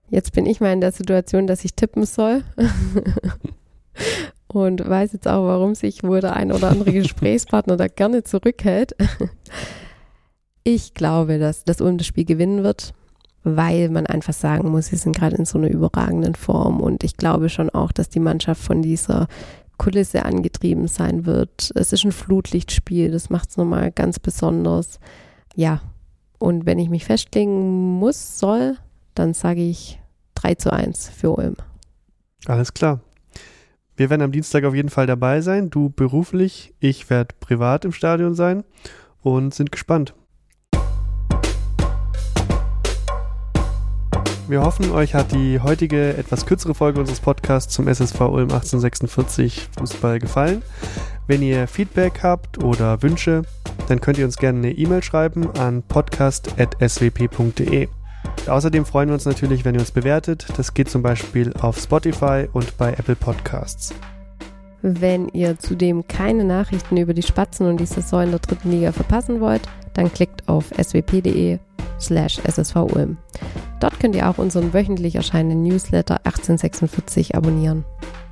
jetzt 0.09 0.33
bin 0.33 0.45
ich 0.45 0.61
mal 0.61 0.71
in 0.71 0.81
der 0.81 0.91
Situation, 0.91 1.47
dass 1.47 1.65
ich 1.65 1.73
tippen 1.73 2.05
soll. 2.05 2.43
und 4.55 4.87
weiß 4.87 5.13
jetzt 5.13 5.27
auch, 5.27 5.45
warum 5.45 5.75
sich 5.75 6.03
wohl 6.03 6.21
der 6.21 6.35
ein 6.35 6.51
oder 6.51 6.69
andere 6.69 6.91
Gesprächspartner 6.93 7.77
da 7.77 7.87
gerne 7.87 8.23
zurückhält. 8.23 8.95
Ich 10.63 10.93
glaube, 10.93 11.37
dass 11.37 11.63
das 11.63 11.81
Ulm 11.81 11.97
das 11.99 12.07
Spiel 12.07 12.25
gewinnen 12.25 12.63
wird, 12.63 12.93
weil 13.43 13.89
man 13.89 14.07
einfach 14.07 14.33
sagen 14.33 14.71
muss, 14.71 14.87
sie 14.87 14.95
sind 14.95 15.15
gerade 15.15 15.35
in 15.35 15.45
so 15.45 15.59
einer 15.59 15.69
überragenden 15.69 16.33
Form 16.33 16.81
und 16.81 17.03
ich 17.03 17.17
glaube 17.17 17.49
schon 17.49 17.69
auch, 17.69 17.91
dass 17.91 18.09
die 18.09 18.19
Mannschaft 18.19 18.63
von 18.63 18.81
dieser 18.81 19.27
Kulisse 19.77 20.25
angetrieben 20.25 20.87
sein 20.87 21.25
wird. 21.25 21.71
Es 21.75 21.93
ist 21.93 22.03
ein 22.03 22.11
Flutlichtspiel, 22.11 23.11
das 23.11 23.29
macht 23.29 23.49
es 23.49 23.57
nochmal 23.57 23.91
ganz 23.91 24.19
besonders. 24.19 24.99
Ja, 25.53 25.81
und 26.39 26.65
wenn 26.65 26.79
ich 26.79 26.89
mich 26.89 27.05
festlegen 27.05 27.99
muss, 27.99 28.39
soll, 28.39 28.77
dann 29.13 29.33
sage 29.33 29.61
ich 29.61 29.99
3 30.35 30.55
zu 30.55 30.73
1 30.73 31.09
für 31.09 31.31
Ulm. 31.31 31.55
Alles 32.47 32.73
klar. 32.73 33.01
Wir 33.97 34.09
werden 34.09 34.21
am 34.21 34.33
Dienstag 34.33 34.65
auf 34.65 34.75
jeden 34.75 34.89
Fall 34.89 35.07
dabei 35.07 35.39
sein. 35.39 35.69
Du 35.69 35.89
beruflich, 35.89 36.73
ich 36.79 37.09
werde 37.09 37.33
privat 37.39 37.85
im 37.85 37.93
Stadion 37.93 38.35
sein 38.35 38.65
und 39.21 39.53
sind 39.53 39.71
gespannt. 39.71 40.13
Wir 44.47 44.61
hoffen, 44.61 44.91
euch 44.91 45.15
hat 45.15 45.31
die 45.31 45.59
heutige 45.59 46.15
etwas 46.17 46.45
kürzere 46.45 46.75
Folge 46.75 46.99
unseres 46.99 47.19
Podcasts 47.19 47.73
zum 47.73 47.87
SSV 47.87 48.21
Ulm 48.21 48.51
1846 48.51 49.69
Fußball 49.77 50.19
gefallen. 50.19 50.61
Wenn 51.25 51.41
ihr 51.41 51.67
Feedback 51.67 52.21
habt 52.21 52.63
oder 52.63 53.01
Wünsche, 53.01 53.41
dann 53.87 54.01
könnt 54.01 54.19
ihr 54.19 54.25
uns 54.25 54.37
gerne 54.37 54.59
eine 54.59 54.71
E-Mail 54.71 55.01
schreiben 55.01 55.49
an 55.57 55.81
podcast.swp.de. 55.81 57.87
Außerdem 58.47 58.85
freuen 58.85 59.09
wir 59.09 59.13
uns 59.13 59.25
natürlich, 59.25 59.65
wenn 59.65 59.75
ihr 59.75 59.81
uns 59.81 59.91
bewertet. 59.91 60.45
Das 60.57 60.73
geht 60.73 60.89
zum 60.89 61.01
Beispiel 61.01 61.53
auf 61.59 61.77
Spotify 61.77 62.47
und 62.51 62.77
bei 62.77 62.93
Apple 62.93 63.15
Podcasts. 63.15 63.93
Wenn 64.81 65.29
ihr 65.29 65.57
zudem 65.57 66.07
keine 66.07 66.43
Nachrichten 66.43 66.97
über 66.97 67.13
die 67.13 67.23
Spatzen 67.23 67.67
und 67.67 67.79
die 67.79 67.87
Saison 67.87 68.21
in 68.21 68.29
der 68.31 68.39
dritten 68.39 68.69
Liga 68.69 68.91
verpassen 68.91 69.41
wollt, 69.41 69.63
dann 69.93 70.13
klickt 70.13 70.47
auf 70.47 70.65
swp.de 70.79 71.57
slash 71.99 72.39
ssvulm. 72.47 73.17
Dort 73.79 73.99
könnt 73.99 74.15
ihr 74.15 74.29
auch 74.29 74.37
unseren 74.37 74.73
wöchentlich 74.73 75.15
erscheinenden 75.15 75.63
Newsletter 75.63 76.17
1846 76.17 77.35
abonnieren. 77.35 77.83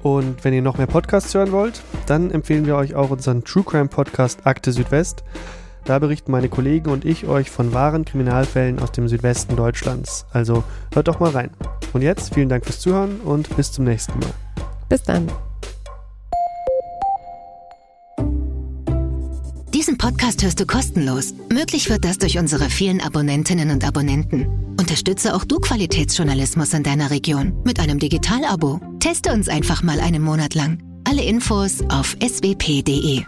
Und 0.03 0.43
wenn 0.43 0.53
ihr 0.53 0.61
noch 0.61 0.77
mehr 0.77 0.87
Podcasts 0.87 1.33
hören 1.33 1.51
wollt, 1.51 1.81
dann 2.05 2.29
empfehlen 2.29 2.65
wir 2.65 2.75
euch 2.75 2.93
auch 2.93 3.09
unseren 3.09 3.43
True 3.43 3.63
Crime 3.63 3.87
Podcast 3.87 4.45
Akte 4.45 4.71
Südwest. 4.71 5.23
Da 5.85 5.99
berichten 5.99 6.31
meine 6.31 6.49
Kollegen 6.49 6.89
und 6.89 7.03
ich 7.03 7.27
euch 7.27 7.49
von 7.49 7.73
wahren 7.73 8.05
Kriminalfällen 8.05 8.79
aus 8.79 8.91
dem 8.91 9.07
Südwesten 9.07 9.55
Deutschlands. 9.55 10.25
Also 10.31 10.63
hört 10.93 11.07
doch 11.07 11.19
mal 11.19 11.31
rein. 11.31 11.49
Und 11.91 12.01
jetzt 12.01 12.33
vielen 12.33 12.49
Dank 12.49 12.65
fürs 12.65 12.79
Zuhören 12.79 13.19
und 13.21 13.55
bis 13.55 13.71
zum 13.71 13.85
nächsten 13.85 14.17
Mal. 14.19 14.33
Bis 14.87 15.03
dann. 15.03 15.27
Diesen 19.73 19.97
Podcast 19.97 20.43
hörst 20.43 20.59
du 20.59 20.65
kostenlos. 20.65 21.33
Möglich 21.51 21.89
wird 21.89 22.05
das 22.05 22.17
durch 22.17 22.37
unsere 22.37 22.69
vielen 22.69 23.01
Abonnentinnen 23.01 23.71
und 23.71 23.83
Abonnenten. 23.83 24.75
Unterstütze 24.79 25.35
auch 25.35 25.43
du 25.43 25.59
Qualitätsjournalismus 25.59 26.73
in 26.73 26.83
deiner 26.83 27.11
Region 27.11 27.61
mit 27.65 27.79
einem 27.79 27.99
Digital-Abo. 27.99 28.79
Teste 28.99 29.33
uns 29.33 29.49
einfach 29.49 29.83
mal 29.83 29.99
einen 29.99 30.21
Monat 30.21 30.55
lang. 30.55 30.81
Alle 31.03 31.23
Infos 31.23 31.81
auf 31.89 32.15
swp.de. 32.25 33.23